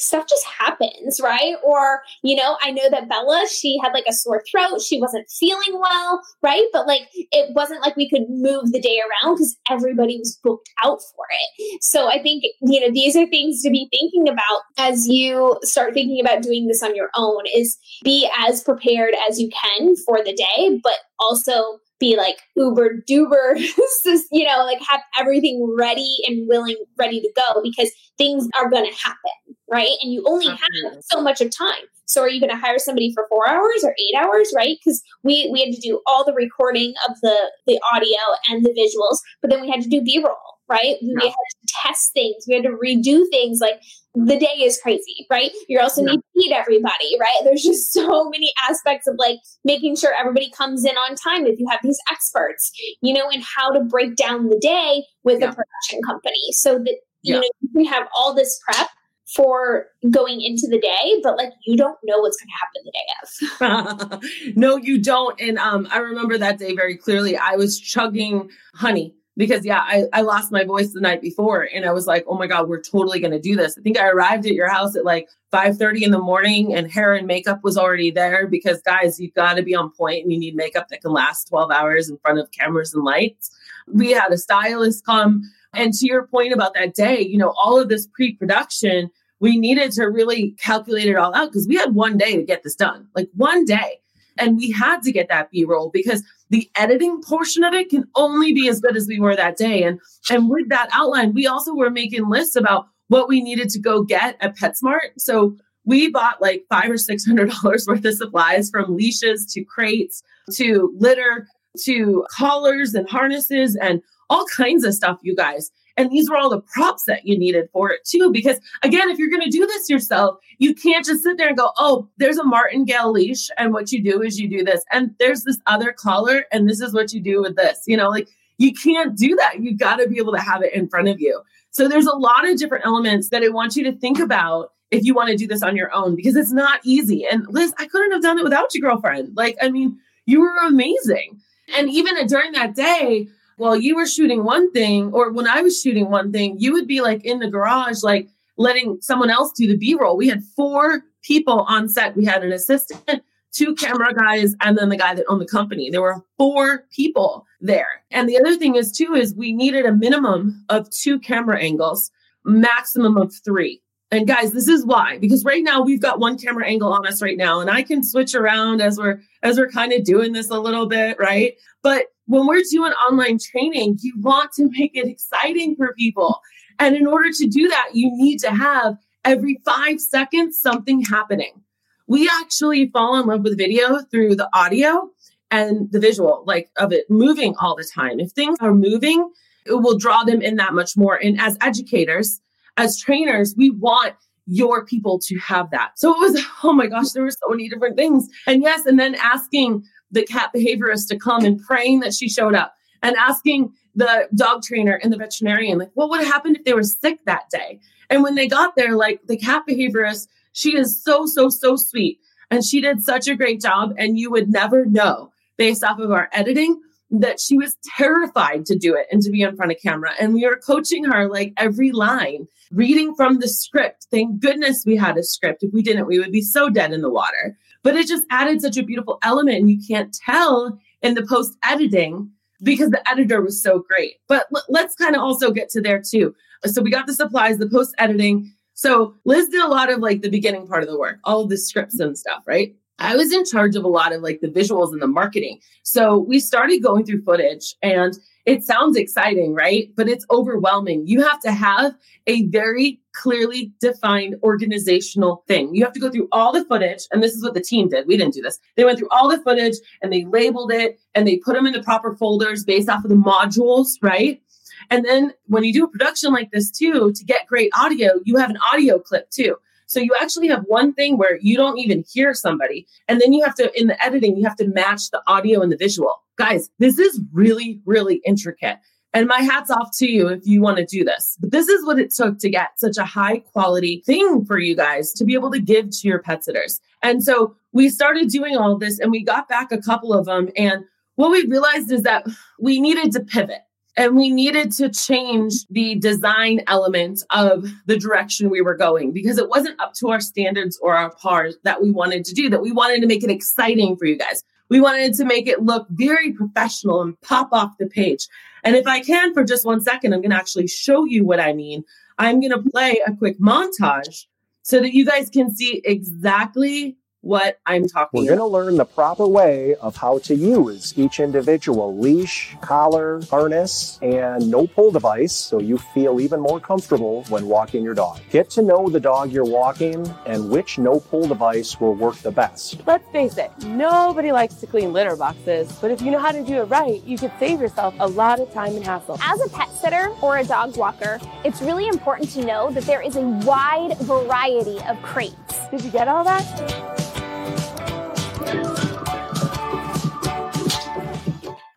stuff 0.01 0.25
just 0.27 0.45
happens, 0.45 1.19
right? 1.21 1.55
Or, 1.63 2.01
you 2.23 2.35
know, 2.35 2.57
I 2.61 2.71
know 2.71 2.89
that 2.89 3.09
Bella, 3.09 3.45
she 3.49 3.77
had 3.83 3.93
like 3.93 4.05
a 4.07 4.13
sore 4.13 4.43
throat. 4.49 4.81
She 4.81 4.99
wasn't 4.99 5.29
feeling 5.29 5.79
well, 5.79 6.21
right? 6.41 6.65
But 6.73 6.87
like, 6.87 7.03
it 7.13 7.53
wasn't 7.55 7.81
like 7.81 7.95
we 7.95 8.09
could 8.09 8.23
move 8.29 8.71
the 8.71 8.81
day 8.81 8.99
around 8.99 9.35
because 9.35 9.55
everybody 9.69 10.17
was 10.17 10.39
booked 10.43 10.69
out 10.83 10.99
for 11.15 11.25
it. 11.31 11.83
So 11.83 12.09
I 12.09 12.21
think, 12.21 12.43
you 12.61 12.79
know, 12.79 12.91
these 12.91 13.15
are 13.15 13.27
things 13.27 13.61
to 13.63 13.69
be 13.69 13.87
thinking 13.91 14.27
about 14.31 14.61
as 14.77 15.07
you 15.07 15.57
start 15.63 15.93
thinking 15.93 16.19
about 16.19 16.41
doing 16.41 16.67
this 16.67 16.83
on 16.83 16.95
your 16.95 17.09
own 17.15 17.43
is 17.53 17.77
be 18.03 18.29
as 18.37 18.63
prepared 18.63 19.13
as 19.29 19.39
you 19.39 19.49
can 19.49 19.95
for 20.05 20.23
the 20.23 20.33
day, 20.33 20.79
but 20.83 20.97
also 21.19 21.79
be 22.01 22.17
like 22.17 22.39
uber 22.57 23.01
duper 23.09 23.55
you 24.31 24.45
know 24.45 24.65
like 24.65 24.79
have 24.89 25.01
everything 25.17 25.73
ready 25.77 26.17
and 26.27 26.47
willing 26.49 26.75
ready 26.97 27.21
to 27.21 27.31
go 27.35 27.61
because 27.61 27.91
things 28.17 28.49
are 28.59 28.69
going 28.69 28.83
to 28.83 28.97
happen 28.97 29.31
right? 29.71 29.97
And 30.01 30.11
you 30.11 30.23
only 30.27 30.47
have 30.47 30.97
so 31.01 31.21
much 31.21 31.41
of 31.41 31.49
time. 31.55 31.83
So 32.05 32.21
are 32.21 32.29
you 32.29 32.41
going 32.41 32.49
to 32.49 32.57
hire 32.57 32.77
somebody 32.77 33.13
for 33.13 33.25
four 33.29 33.47
hours 33.47 33.83
or 33.83 33.95
eight 33.97 34.15
hours, 34.17 34.51
right? 34.55 34.77
Because 34.83 35.01
we 35.23 35.49
we 35.51 35.61
had 35.61 35.73
to 35.73 35.79
do 35.79 36.01
all 36.05 36.25
the 36.25 36.33
recording 36.33 36.93
of 37.07 37.15
the 37.21 37.51
the 37.65 37.79
audio 37.93 38.19
and 38.49 38.65
the 38.65 38.71
visuals, 38.71 39.19
but 39.41 39.49
then 39.49 39.61
we 39.61 39.69
had 39.69 39.81
to 39.81 39.89
do 39.89 40.01
B 40.01 40.21
roll, 40.23 40.35
right? 40.69 40.97
We 41.01 41.15
had 41.23 41.31
to 41.31 41.73
test 41.83 42.11
things, 42.13 42.43
we 42.47 42.55
had 42.55 42.63
to 42.63 42.77
redo 42.85 43.23
things. 43.31 43.59
Like 43.61 43.81
the 44.13 44.37
day 44.37 44.61
is 44.61 44.77
crazy, 44.83 45.25
right? 45.31 45.51
You 45.69 45.79
also 45.79 46.03
need 46.03 46.17
to 46.17 46.23
feed 46.35 46.51
everybody, 46.51 47.15
right? 47.17 47.37
There's 47.45 47.63
just 47.63 47.93
so 47.93 48.29
many 48.29 48.51
aspects 48.69 49.07
of 49.07 49.15
like 49.17 49.37
making 49.63 49.95
sure 49.95 50.13
everybody 50.13 50.51
comes 50.51 50.83
in 50.83 50.97
on 50.97 51.15
time 51.15 51.45
if 51.45 51.57
you 51.59 51.67
have 51.69 51.79
these 51.81 51.99
experts, 52.11 52.73
you 53.01 53.13
know, 53.13 53.29
and 53.29 53.41
how 53.55 53.71
to 53.71 53.79
break 53.85 54.17
down 54.17 54.49
the 54.49 54.59
day 54.59 55.05
with 55.23 55.39
yeah. 55.39 55.51
a 55.51 55.55
production 55.55 56.01
company 56.05 56.51
so 56.51 56.77
that 56.77 56.97
you 57.21 57.35
yeah. 57.35 57.39
know 57.39 57.49
you 57.61 57.69
can 57.73 57.85
have 57.85 58.07
all 58.13 58.33
this 58.33 58.59
prep 58.65 58.89
for 59.35 59.87
going 60.09 60.41
into 60.41 60.67
the 60.67 60.79
day, 60.79 61.19
but 61.23 61.37
like 61.37 61.51
you 61.65 61.77
don't 61.77 61.97
know 62.03 62.19
what's 62.19 62.37
going 62.37 62.49
to 62.49 63.61
happen 63.61 63.91
the 64.09 64.19
day 64.19 64.19
of. 64.49 64.55
no, 64.57 64.77
you 64.77 65.01
don't. 65.01 65.39
And 65.39 65.57
um, 65.57 65.87
I 65.91 65.99
remember 65.99 66.37
that 66.37 66.57
day 66.57 66.75
very 66.75 66.97
clearly. 66.97 67.37
I 67.37 67.55
was 67.55 67.79
chugging 67.79 68.49
honey 68.75 69.15
because 69.37 69.65
yeah, 69.65 69.79
I, 69.81 70.05
I 70.11 70.21
lost 70.21 70.51
my 70.51 70.65
voice 70.65 70.91
the 70.91 70.99
night 70.99 71.21
before 71.21 71.67
and 71.73 71.85
I 71.85 71.93
was 71.93 72.05
like, 72.05 72.25
oh 72.27 72.37
my 72.37 72.47
God, 72.47 72.67
we're 72.67 72.81
totally 72.81 73.19
gonna 73.19 73.39
do 73.39 73.55
this. 73.55 73.77
I 73.77 73.81
think 73.81 73.97
I 73.97 74.07
arrived 74.07 74.45
at 74.45 74.53
your 74.53 74.69
house 74.69 74.95
at 74.95 75.05
like 75.05 75.29
5 75.51 75.77
30 75.77 76.03
in 76.03 76.11
the 76.11 76.19
morning 76.19 76.75
and 76.75 76.91
hair 76.91 77.13
and 77.13 77.25
makeup 77.25 77.61
was 77.63 77.77
already 77.77 78.11
there 78.11 78.47
because 78.47 78.81
guys, 78.81 79.19
you've 79.19 79.33
got 79.33 79.53
to 79.55 79.63
be 79.63 79.73
on 79.73 79.91
point 79.91 80.23
and 80.23 80.33
you 80.33 80.39
need 80.39 80.55
makeup 80.55 80.89
that 80.89 81.01
can 81.01 81.11
last 81.11 81.47
12 81.47 81.71
hours 81.71 82.09
in 82.09 82.17
front 82.17 82.39
of 82.39 82.51
cameras 82.51 82.93
and 82.93 83.03
lights. 83.03 83.49
We 83.87 84.11
had 84.11 84.31
a 84.31 84.37
stylist 84.37 85.05
come. 85.05 85.43
And 85.73 85.93
to 85.93 86.05
your 86.05 86.27
point 86.27 86.53
about 86.53 86.73
that 86.73 86.93
day, 86.95 87.21
you 87.21 87.37
know, 87.37 87.53
all 87.57 87.79
of 87.79 87.87
this 87.87 88.05
pre-production, 88.05 89.09
we 89.41 89.57
needed 89.57 89.91
to 89.93 90.05
really 90.05 90.51
calculate 90.51 91.07
it 91.07 91.15
all 91.15 91.35
out 91.35 91.51
because 91.51 91.67
we 91.67 91.75
had 91.75 91.93
one 91.93 92.17
day 92.17 92.37
to 92.37 92.43
get 92.43 92.63
this 92.63 92.75
done, 92.75 93.07
like 93.15 93.27
one 93.35 93.65
day. 93.65 93.99
And 94.37 94.55
we 94.55 94.71
had 94.71 95.01
to 95.01 95.11
get 95.11 95.27
that 95.27 95.51
B 95.51 95.65
roll 95.65 95.89
because 95.89 96.23
the 96.49 96.69
editing 96.75 97.21
portion 97.21 97.63
of 97.63 97.73
it 97.73 97.89
can 97.89 98.05
only 98.15 98.53
be 98.53 98.69
as 98.69 98.79
good 98.79 98.95
as 98.95 99.07
we 99.07 99.19
were 99.19 99.35
that 99.35 99.57
day. 99.57 99.83
And 99.83 99.99
and 100.29 100.49
with 100.49 100.69
that 100.69 100.89
outline, 100.93 101.33
we 101.33 101.47
also 101.47 101.73
were 101.73 101.89
making 101.89 102.29
lists 102.29 102.55
about 102.55 102.85
what 103.09 103.27
we 103.27 103.41
needed 103.41 103.69
to 103.69 103.79
go 103.79 104.03
get 104.03 104.37
at 104.39 104.57
PetSmart. 104.57 105.11
So 105.17 105.57
we 105.83 106.09
bought 106.09 106.41
like 106.41 106.63
five 106.69 106.89
or 106.89 106.97
six 106.97 107.25
hundred 107.25 107.51
dollars 107.51 107.85
worth 107.89 108.05
of 108.05 108.13
supplies 108.13 108.69
from 108.69 108.95
leashes 108.95 109.45
to 109.53 109.65
crates 109.65 110.23
to 110.53 110.95
litter 110.97 111.47
to 111.83 112.25
collars 112.31 112.93
and 112.93 113.09
harnesses 113.09 113.75
and 113.75 114.01
all 114.29 114.45
kinds 114.45 114.85
of 114.85 114.93
stuff, 114.93 115.19
you 115.23 115.35
guys. 115.35 115.71
And 116.01 116.09
these 116.09 116.31
were 116.31 116.35
all 116.35 116.49
the 116.49 116.61
props 116.61 117.03
that 117.05 117.27
you 117.27 117.37
needed 117.37 117.69
for 117.71 117.91
it 117.91 118.03
too. 118.03 118.31
Because 118.31 118.59
again, 118.81 119.07
if 119.11 119.19
you're 119.19 119.29
going 119.29 119.43
to 119.43 119.51
do 119.51 119.67
this 119.67 119.87
yourself, 119.87 120.37
you 120.57 120.73
can't 120.73 121.05
just 121.05 121.21
sit 121.21 121.37
there 121.37 121.47
and 121.47 121.57
go, 121.57 121.69
oh, 121.77 122.09
there's 122.17 122.39
a 122.39 122.43
martingale 122.43 123.11
leash. 123.11 123.49
And 123.59 123.71
what 123.71 123.91
you 123.91 124.03
do 124.03 124.23
is 124.23 124.39
you 124.39 124.49
do 124.49 124.63
this. 124.63 124.83
And 124.91 125.13
there's 125.19 125.43
this 125.43 125.59
other 125.67 125.91
collar. 125.91 126.45
And 126.51 126.67
this 126.67 126.81
is 126.81 126.91
what 126.91 127.13
you 127.13 127.21
do 127.21 127.39
with 127.41 127.55
this. 127.55 127.83
You 127.85 127.97
know, 127.97 128.09
like 128.09 128.29
you 128.57 128.73
can't 128.73 129.15
do 129.15 129.35
that. 129.35 129.59
You 129.59 129.77
got 129.77 129.97
to 129.97 130.09
be 130.09 130.17
able 130.17 130.33
to 130.33 130.41
have 130.41 130.63
it 130.63 130.73
in 130.73 130.87
front 130.87 131.07
of 131.07 131.19
you. 131.19 131.39
So 131.69 131.87
there's 131.87 132.07
a 132.07 132.15
lot 132.15 132.49
of 132.49 132.57
different 132.57 132.83
elements 132.83 133.29
that 133.29 133.43
I 133.43 133.49
want 133.49 133.75
you 133.75 133.83
to 133.83 133.91
think 133.91 134.17
about 134.17 134.71
if 134.89 135.03
you 135.03 135.13
want 135.13 135.29
to 135.29 135.37
do 135.37 135.45
this 135.45 135.61
on 135.61 135.75
your 135.75 135.93
own 135.93 136.15
because 136.15 136.35
it's 136.35 136.51
not 136.51 136.79
easy. 136.83 137.27
And 137.31 137.45
Liz, 137.47 137.75
I 137.77 137.85
couldn't 137.85 138.11
have 138.11 138.23
done 138.23 138.39
it 138.39 138.43
without 138.43 138.73
you, 138.73 138.81
girlfriend. 138.81 139.37
Like, 139.37 139.55
I 139.61 139.69
mean, 139.69 139.99
you 140.25 140.41
were 140.41 140.57
amazing. 140.65 141.39
And 141.77 141.91
even 141.91 142.25
during 142.25 142.53
that 142.53 142.75
day, 142.75 143.27
while 143.61 143.75
you 143.75 143.95
were 143.95 144.07
shooting 144.07 144.43
one 144.43 144.71
thing, 144.71 145.13
or 145.13 145.31
when 145.31 145.47
I 145.47 145.61
was 145.61 145.79
shooting 145.79 146.09
one 146.09 146.31
thing, 146.31 146.59
you 146.59 146.73
would 146.73 146.87
be 146.87 146.99
like 146.99 147.23
in 147.23 147.37
the 147.37 147.47
garage, 147.47 148.01
like 148.01 148.27
letting 148.57 148.97
someone 149.01 149.29
else 149.29 149.51
do 149.51 149.67
the 149.67 149.77
B 149.77 149.93
roll. 149.93 150.17
We 150.17 150.27
had 150.27 150.43
four 150.43 151.03
people 151.21 151.61
on 151.69 151.87
set. 151.87 152.17
We 152.17 152.25
had 152.25 152.43
an 152.43 152.51
assistant, 152.51 153.21
two 153.51 153.75
camera 153.75 154.15
guys, 154.15 154.55
and 154.61 154.79
then 154.79 154.89
the 154.89 154.97
guy 154.97 155.13
that 155.13 155.25
owned 155.29 155.41
the 155.41 155.45
company. 155.45 155.91
There 155.91 156.01
were 156.01 156.25
four 156.39 156.85
people 156.91 157.45
there. 157.61 158.01
And 158.09 158.27
the 158.27 158.39
other 158.39 158.57
thing 158.57 158.77
is, 158.77 158.91
too, 158.91 159.13
is 159.13 159.35
we 159.35 159.53
needed 159.53 159.85
a 159.85 159.93
minimum 159.93 160.65
of 160.69 160.89
two 160.89 161.19
camera 161.19 161.61
angles, 161.61 162.09
maximum 162.43 163.15
of 163.15 163.31
three. 163.45 163.79
And 164.11 164.27
guys, 164.27 164.51
this 164.51 164.67
is 164.67 164.85
why 164.85 165.17
because 165.19 165.45
right 165.45 165.63
now 165.63 165.81
we've 165.81 166.01
got 166.01 166.19
one 166.19 166.37
camera 166.37 166.67
angle 166.67 166.91
on 166.91 167.07
us 167.07 167.21
right 167.21 167.37
now 167.37 167.61
and 167.61 167.69
I 167.69 167.81
can 167.81 168.03
switch 168.03 168.35
around 168.35 168.81
as 168.81 168.97
we're 168.97 169.21
as 169.41 169.57
we're 169.57 169.69
kind 169.69 169.93
of 169.93 170.03
doing 170.03 170.33
this 170.33 170.49
a 170.49 170.59
little 170.59 170.85
bit, 170.85 171.17
right? 171.17 171.53
But 171.81 172.07
when 172.25 172.45
we're 172.45 172.63
doing 172.69 172.91
online 172.91 173.39
training, 173.39 173.99
you 174.01 174.13
want 174.19 174.51
to 174.53 174.69
make 174.77 174.91
it 174.95 175.07
exciting 175.07 175.75
for 175.75 175.93
people. 175.97 176.41
And 176.77 176.95
in 176.95 177.07
order 177.07 177.29
to 177.31 177.47
do 177.47 177.67
that, 177.69 177.91
you 177.93 178.11
need 178.13 178.39
to 178.39 178.51
have 178.51 178.97
every 179.23 179.59
5 179.65 179.99
seconds 180.01 180.61
something 180.61 181.01
happening. 181.01 181.61
We 182.07 182.29
actually 182.41 182.89
fall 182.89 183.19
in 183.19 183.27
love 183.27 183.41
with 183.43 183.57
video 183.57 183.99
through 183.99 184.35
the 184.35 184.49
audio 184.53 185.09
and 185.51 185.91
the 185.91 185.99
visual 185.99 186.43
like 186.45 186.69
of 186.77 186.91
it 186.91 187.09
moving 187.09 187.55
all 187.59 187.75
the 187.75 187.89
time. 187.93 188.19
If 188.19 188.31
things 188.31 188.57
are 188.59 188.73
moving, 188.73 189.31
it 189.65 189.73
will 189.73 189.97
draw 189.97 190.23
them 190.23 190.41
in 190.41 190.57
that 190.57 190.73
much 190.73 190.97
more. 190.97 191.15
And 191.15 191.39
as 191.39 191.57
educators, 191.61 192.41
as 192.77 192.99
trainers, 192.99 193.53
we 193.57 193.69
want 193.69 194.15
your 194.47 194.85
people 194.85 195.19
to 195.19 195.37
have 195.39 195.69
that. 195.71 195.91
So 195.97 196.11
it 196.11 196.19
was, 196.19 196.43
oh 196.63 196.73
my 196.73 196.87
gosh, 196.87 197.11
there 197.11 197.23
were 197.23 197.31
so 197.31 197.49
many 197.49 197.69
different 197.69 197.95
things. 197.95 198.27
And 198.47 198.61
yes, 198.61 198.85
and 198.85 198.99
then 198.99 199.15
asking 199.15 199.83
the 200.11 200.23
cat 200.23 200.51
behaviorist 200.55 201.07
to 201.09 201.17
come 201.17 201.45
and 201.45 201.61
praying 201.61 202.01
that 202.01 202.13
she 202.13 202.27
showed 202.27 202.55
up 202.55 202.73
and 203.01 203.15
asking 203.15 203.73
the 203.95 204.27
dog 204.35 204.63
trainer 204.63 204.99
and 205.01 205.11
the 205.11 205.17
veterinarian, 205.17 205.77
like, 205.77 205.91
what 205.93 206.09
would 206.09 206.25
happen 206.25 206.55
if 206.55 206.63
they 206.63 206.73
were 206.73 206.83
sick 206.83 207.19
that 207.25 207.49
day? 207.49 207.79
And 208.09 208.23
when 208.23 208.35
they 208.35 208.47
got 208.47 208.75
there, 208.75 208.95
like 208.95 209.21
the 209.27 209.37
cat 209.37 209.63
behaviorist, 209.69 210.27
she 210.53 210.77
is 210.77 211.01
so, 211.01 211.25
so, 211.25 211.49
so 211.49 211.75
sweet. 211.75 212.19
And 212.49 212.65
she 212.65 212.81
did 212.81 213.01
such 213.01 213.27
a 213.27 213.35
great 213.35 213.61
job. 213.61 213.93
And 213.97 214.19
you 214.19 214.29
would 214.31 214.49
never 214.49 214.85
know 214.85 215.31
based 215.57 215.83
off 215.83 215.99
of 215.99 216.11
our 216.11 216.29
editing 216.33 216.81
that 217.11 217.39
she 217.39 217.57
was 217.57 217.77
terrified 217.97 218.65
to 218.65 218.75
do 218.75 218.95
it 218.95 219.07
and 219.11 219.21
to 219.21 219.29
be 219.29 219.41
in 219.41 219.55
front 219.55 219.71
of 219.71 219.77
camera. 219.81 220.11
And 220.19 220.33
we 220.33 220.45
were 220.45 220.55
coaching 220.65 221.03
her 221.03 221.27
like 221.27 221.53
every 221.57 221.91
line, 221.91 222.47
reading 222.71 223.13
from 223.15 223.39
the 223.39 223.47
script. 223.47 224.07
Thank 224.09 224.39
goodness 224.39 224.83
we 224.85 224.95
had 224.95 225.17
a 225.17 225.23
script. 225.23 225.63
If 225.63 225.73
we 225.73 225.81
didn't, 225.81 226.07
we 226.07 226.19
would 226.19 226.31
be 226.31 226.41
so 226.41 226.69
dead 226.69 226.93
in 226.93 227.01
the 227.01 227.09
water. 227.09 227.57
But 227.83 227.95
it 227.95 228.07
just 228.07 228.25
added 228.29 228.61
such 228.61 228.77
a 228.77 228.83
beautiful 228.83 229.19
element. 229.23 229.57
And 229.57 229.69
you 229.69 229.79
can't 229.85 230.13
tell 230.25 230.79
in 231.01 231.15
the 231.15 231.25
post 231.25 231.57
editing 231.63 232.31
because 232.63 232.91
the 232.91 233.09
editor 233.09 233.41
was 233.41 233.61
so 233.61 233.79
great. 233.79 234.15
But 234.27 234.45
l- 234.55 234.63
let's 234.69 234.95
kind 234.95 235.15
of 235.15 235.21
also 235.21 235.51
get 235.51 235.69
to 235.69 235.81
there 235.81 236.01
too. 236.01 236.33
So 236.65 236.81
we 236.81 236.91
got 236.91 237.07
the 237.07 237.13
supplies, 237.13 237.57
the 237.57 237.69
post 237.69 237.93
editing. 237.97 238.53
So 238.73 239.15
Liz 239.25 239.49
did 239.49 239.61
a 239.61 239.67
lot 239.67 239.91
of 239.91 239.99
like 239.99 240.21
the 240.21 240.29
beginning 240.29 240.67
part 240.67 240.83
of 240.83 240.89
the 240.89 240.97
work, 240.97 241.19
all 241.23 241.45
the 241.45 241.57
scripts 241.57 241.99
and 241.99 242.17
stuff, 242.17 242.43
right? 242.45 242.75
I 243.01 243.15
was 243.15 243.33
in 243.33 243.43
charge 243.45 243.75
of 243.75 243.83
a 243.83 243.87
lot 243.87 244.13
of 244.13 244.21
like 244.21 244.41
the 244.41 244.47
visuals 244.47 244.91
and 244.91 245.01
the 245.01 245.07
marketing. 245.07 245.59
So 245.83 246.19
we 246.19 246.39
started 246.39 246.83
going 246.83 247.05
through 247.05 247.23
footage 247.23 247.75
and 247.81 248.13
it 248.45 248.63
sounds 248.63 248.95
exciting, 248.95 249.53
right? 249.53 249.89
But 249.95 250.07
it's 250.07 250.25
overwhelming. 250.31 251.07
You 251.07 251.21
have 251.21 251.39
to 251.41 251.51
have 251.51 251.95
a 252.27 252.47
very 252.47 252.99
clearly 253.13 253.71
defined 253.79 254.35
organizational 254.43 255.43
thing. 255.47 255.73
You 255.75 255.83
have 255.83 255.93
to 255.93 255.99
go 255.99 256.09
through 256.09 256.27
all 256.31 256.51
the 256.51 256.65
footage, 256.65 257.03
and 257.11 257.21
this 257.21 257.33
is 257.33 257.43
what 257.43 257.53
the 257.53 257.61
team 257.61 257.89
did. 257.89 258.07
We 258.07 258.17
didn't 258.17 258.33
do 258.33 258.41
this. 258.41 258.59
They 258.77 258.85
went 258.85 258.97
through 258.99 259.09
all 259.09 259.29
the 259.29 259.41
footage 259.41 259.75
and 260.01 260.13
they 260.13 260.25
labeled 260.25 260.71
it 260.71 260.99
and 261.13 261.27
they 261.27 261.37
put 261.37 261.55
them 261.55 261.65
in 261.65 261.73
the 261.73 261.83
proper 261.83 262.15
folders 262.15 262.63
based 262.63 262.89
off 262.89 263.03
of 263.03 263.09
the 263.09 263.15
modules, 263.15 263.89
right? 264.01 264.41
And 264.89 265.05
then 265.05 265.33
when 265.47 265.63
you 265.63 265.73
do 265.73 265.85
a 265.85 265.89
production 265.89 266.31
like 266.31 266.51
this 266.51 266.71
too, 266.71 267.11
to 267.13 267.23
get 267.23 267.47
great 267.47 267.71
audio, 267.77 268.19
you 268.23 268.37
have 268.37 268.49
an 268.49 268.57
audio 268.71 268.99
clip 268.99 269.29
too. 269.29 269.55
So 269.91 269.99
you 269.99 270.15
actually 270.21 270.47
have 270.47 270.63
one 270.67 270.93
thing 270.93 271.17
where 271.17 271.37
you 271.41 271.57
don't 271.57 271.77
even 271.77 272.05
hear 272.09 272.33
somebody. 272.33 272.87
And 273.09 273.19
then 273.19 273.33
you 273.33 273.43
have 273.43 273.55
to, 273.55 273.69
in 273.79 273.87
the 273.87 274.01
editing, 274.01 274.37
you 274.37 274.43
have 274.45 274.55
to 274.55 274.67
match 274.69 275.11
the 275.11 275.21
audio 275.27 275.61
and 275.61 275.69
the 275.69 275.75
visual. 275.75 276.23
Guys, 276.37 276.69
this 276.79 276.97
is 276.97 277.19
really, 277.33 277.81
really 277.85 278.21
intricate. 278.25 278.77
And 279.13 279.27
my 279.27 279.41
hat's 279.41 279.69
off 279.69 279.89
to 279.97 280.09
you 280.09 280.29
if 280.29 280.47
you 280.47 280.61
want 280.61 280.77
to 280.77 280.85
do 280.85 281.03
this. 281.03 281.37
But 281.41 281.51
this 281.51 281.67
is 281.67 281.85
what 281.85 281.99
it 281.99 282.13
took 282.13 282.39
to 282.39 282.49
get 282.49 282.79
such 282.79 282.97
a 282.97 283.03
high 283.03 283.39
quality 283.39 284.01
thing 284.05 284.45
for 284.45 284.57
you 284.57 284.77
guys 284.77 285.11
to 285.13 285.25
be 285.25 285.33
able 285.33 285.51
to 285.51 285.59
give 285.59 285.89
to 285.89 286.07
your 286.07 286.19
pet 286.19 286.45
sitters. 286.45 286.79
And 287.03 287.21
so 287.21 287.53
we 287.73 287.89
started 287.89 288.29
doing 288.29 288.55
all 288.55 288.77
this 288.77 288.97
and 288.97 289.11
we 289.11 289.21
got 289.21 289.49
back 289.49 289.73
a 289.73 289.81
couple 289.81 290.13
of 290.13 290.25
them. 290.25 290.47
And 290.55 290.85
what 291.15 291.31
we 291.31 291.45
realized 291.47 291.91
is 291.91 292.03
that 292.03 292.25
we 292.59 292.79
needed 292.79 293.11
to 293.11 293.19
pivot. 293.19 293.63
And 293.97 294.15
we 294.15 294.29
needed 294.29 294.71
to 294.73 294.89
change 294.89 295.65
the 295.69 295.95
design 295.95 296.61
element 296.67 297.23
of 297.31 297.67
the 297.87 297.97
direction 297.97 298.49
we 298.49 298.61
were 298.61 298.75
going 298.75 299.11
because 299.11 299.37
it 299.37 299.49
wasn't 299.49 299.79
up 299.81 299.93
to 299.95 300.09
our 300.09 300.21
standards 300.21 300.79
or 300.81 300.95
our 300.95 301.11
pars 301.15 301.57
that 301.63 301.81
we 301.81 301.91
wanted 301.91 302.23
to 302.25 302.33
do, 302.33 302.49
that 302.49 302.61
we 302.61 302.71
wanted 302.71 303.01
to 303.01 303.07
make 303.07 303.23
it 303.23 303.29
exciting 303.29 303.97
for 303.97 304.05
you 304.05 304.17
guys. 304.17 304.43
We 304.69 304.79
wanted 304.79 305.13
to 305.15 305.25
make 305.25 305.47
it 305.47 305.63
look 305.63 305.87
very 305.89 306.31
professional 306.31 307.01
and 307.01 307.19
pop 307.19 307.49
off 307.51 307.77
the 307.77 307.87
page. 307.87 308.27
And 308.63 308.77
if 308.77 308.87
I 308.87 309.01
can, 309.01 309.33
for 309.33 309.43
just 309.43 309.65
one 309.65 309.81
second, 309.81 310.13
I'm 310.13 310.21
going 310.21 310.31
to 310.31 310.37
actually 310.37 310.67
show 310.67 311.03
you 311.03 311.25
what 311.25 311.41
I 311.41 311.51
mean. 311.51 311.83
I'm 312.17 312.39
going 312.39 312.51
to 312.51 312.69
play 312.69 313.01
a 313.05 313.13
quick 313.13 313.39
montage 313.39 314.27
so 314.61 314.79
that 314.79 314.93
you 314.93 315.05
guys 315.05 315.29
can 315.29 315.53
see 315.53 315.81
exactly 315.83 316.95
what 317.21 317.59
I'm 317.67 317.87
talking 317.87 318.21
We're 318.21 318.35
going 318.35 318.39
to 318.39 318.45
learn 318.45 318.77
the 318.77 318.85
proper 318.85 319.27
way 319.27 319.75
of 319.75 319.95
how 319.95 320.17
to 320.19 320.35
use 320.35 320.97
each 320.97 321.19
individual 321.19 321.97
leash, 321.97 322.55
collar, 322.61 323.21
harness, 323.29 323.99
and 324.01 324.49
no 324.49 324.65
pull 324.65 324.91
device 324.91 325.33
so 325.33 325.59
you 325.59 325.77
feel 325.77 326.19
even 326.19 326.39
more 326.39 326.59
comfortable 326.59 327.23
when 327.29 327.45
walking 327.45 327.83
your 327.83 327.93
dog. 327.93 328.19
Get 328.31 328.49
to 328.51 328.63
know 328.63 328.89
the 328.89 328.99
dog 328.99 329.31
you're 329.31 329.45
walking 329.45 330.11
and 330.25 330.49
which 330.49 330.79
no 330.79 330.99
pull 330.99 331.27
device 331.27 331.79
will 331.79 331.93
work 331.93 332.15
the 332.17 332.31
best. 332.31 332.81
Let's 332.87 333.07
face 333.11 333.37
it, 333.37 333.51
nobody 333.65 334.31
likes 334.31 334.55
to 334.55 334.67
clean 334.67 334.91
litter 334.91 335.15
boxes, 335.15 335.71
but 335.79 335.91
if 335.91 336.01
you 336.01 336.09
know 336.09 336.19
how 336.19 336.31
to 336.31 336.43
do 336.43 336.55
it 336.55 336.65
right, 336.65 337.03
you 337.03 337.17
could 337.17 337.31
save 337.39 337.61
yourself 337.61 337.93
a 337.99 338.07
lot 338.07 338.39
of 338.39 338.51
time 338.51 338.75
and 338.75 338.83
hassle. 338.83 339.17
As 339.21 339.39
a 339.41 339.49
pet 339.49 339.69
sitter 339.69 340.09
or 340.21 340.39
a 340.39 340.43
dog 340.43 340.75
walker, 340.75 341.19
it's 341.45 341.61
really 341.61 341.87
important 341.87 342.31
to 342.31 342.43
know 342.43 342.71
that 342.71 342.83
there 342.85 343.01
is 343.01 343.15
a 343.15 343.21
wide 343.21 343.95
variety 343.99 344.79
of 344.85 344.99
crates. 345.03 345.67
Did 345.69 345.83
you 345.83 345.91
get 345.91 346.07
all 346.07 346.23
that? 346.23 347.10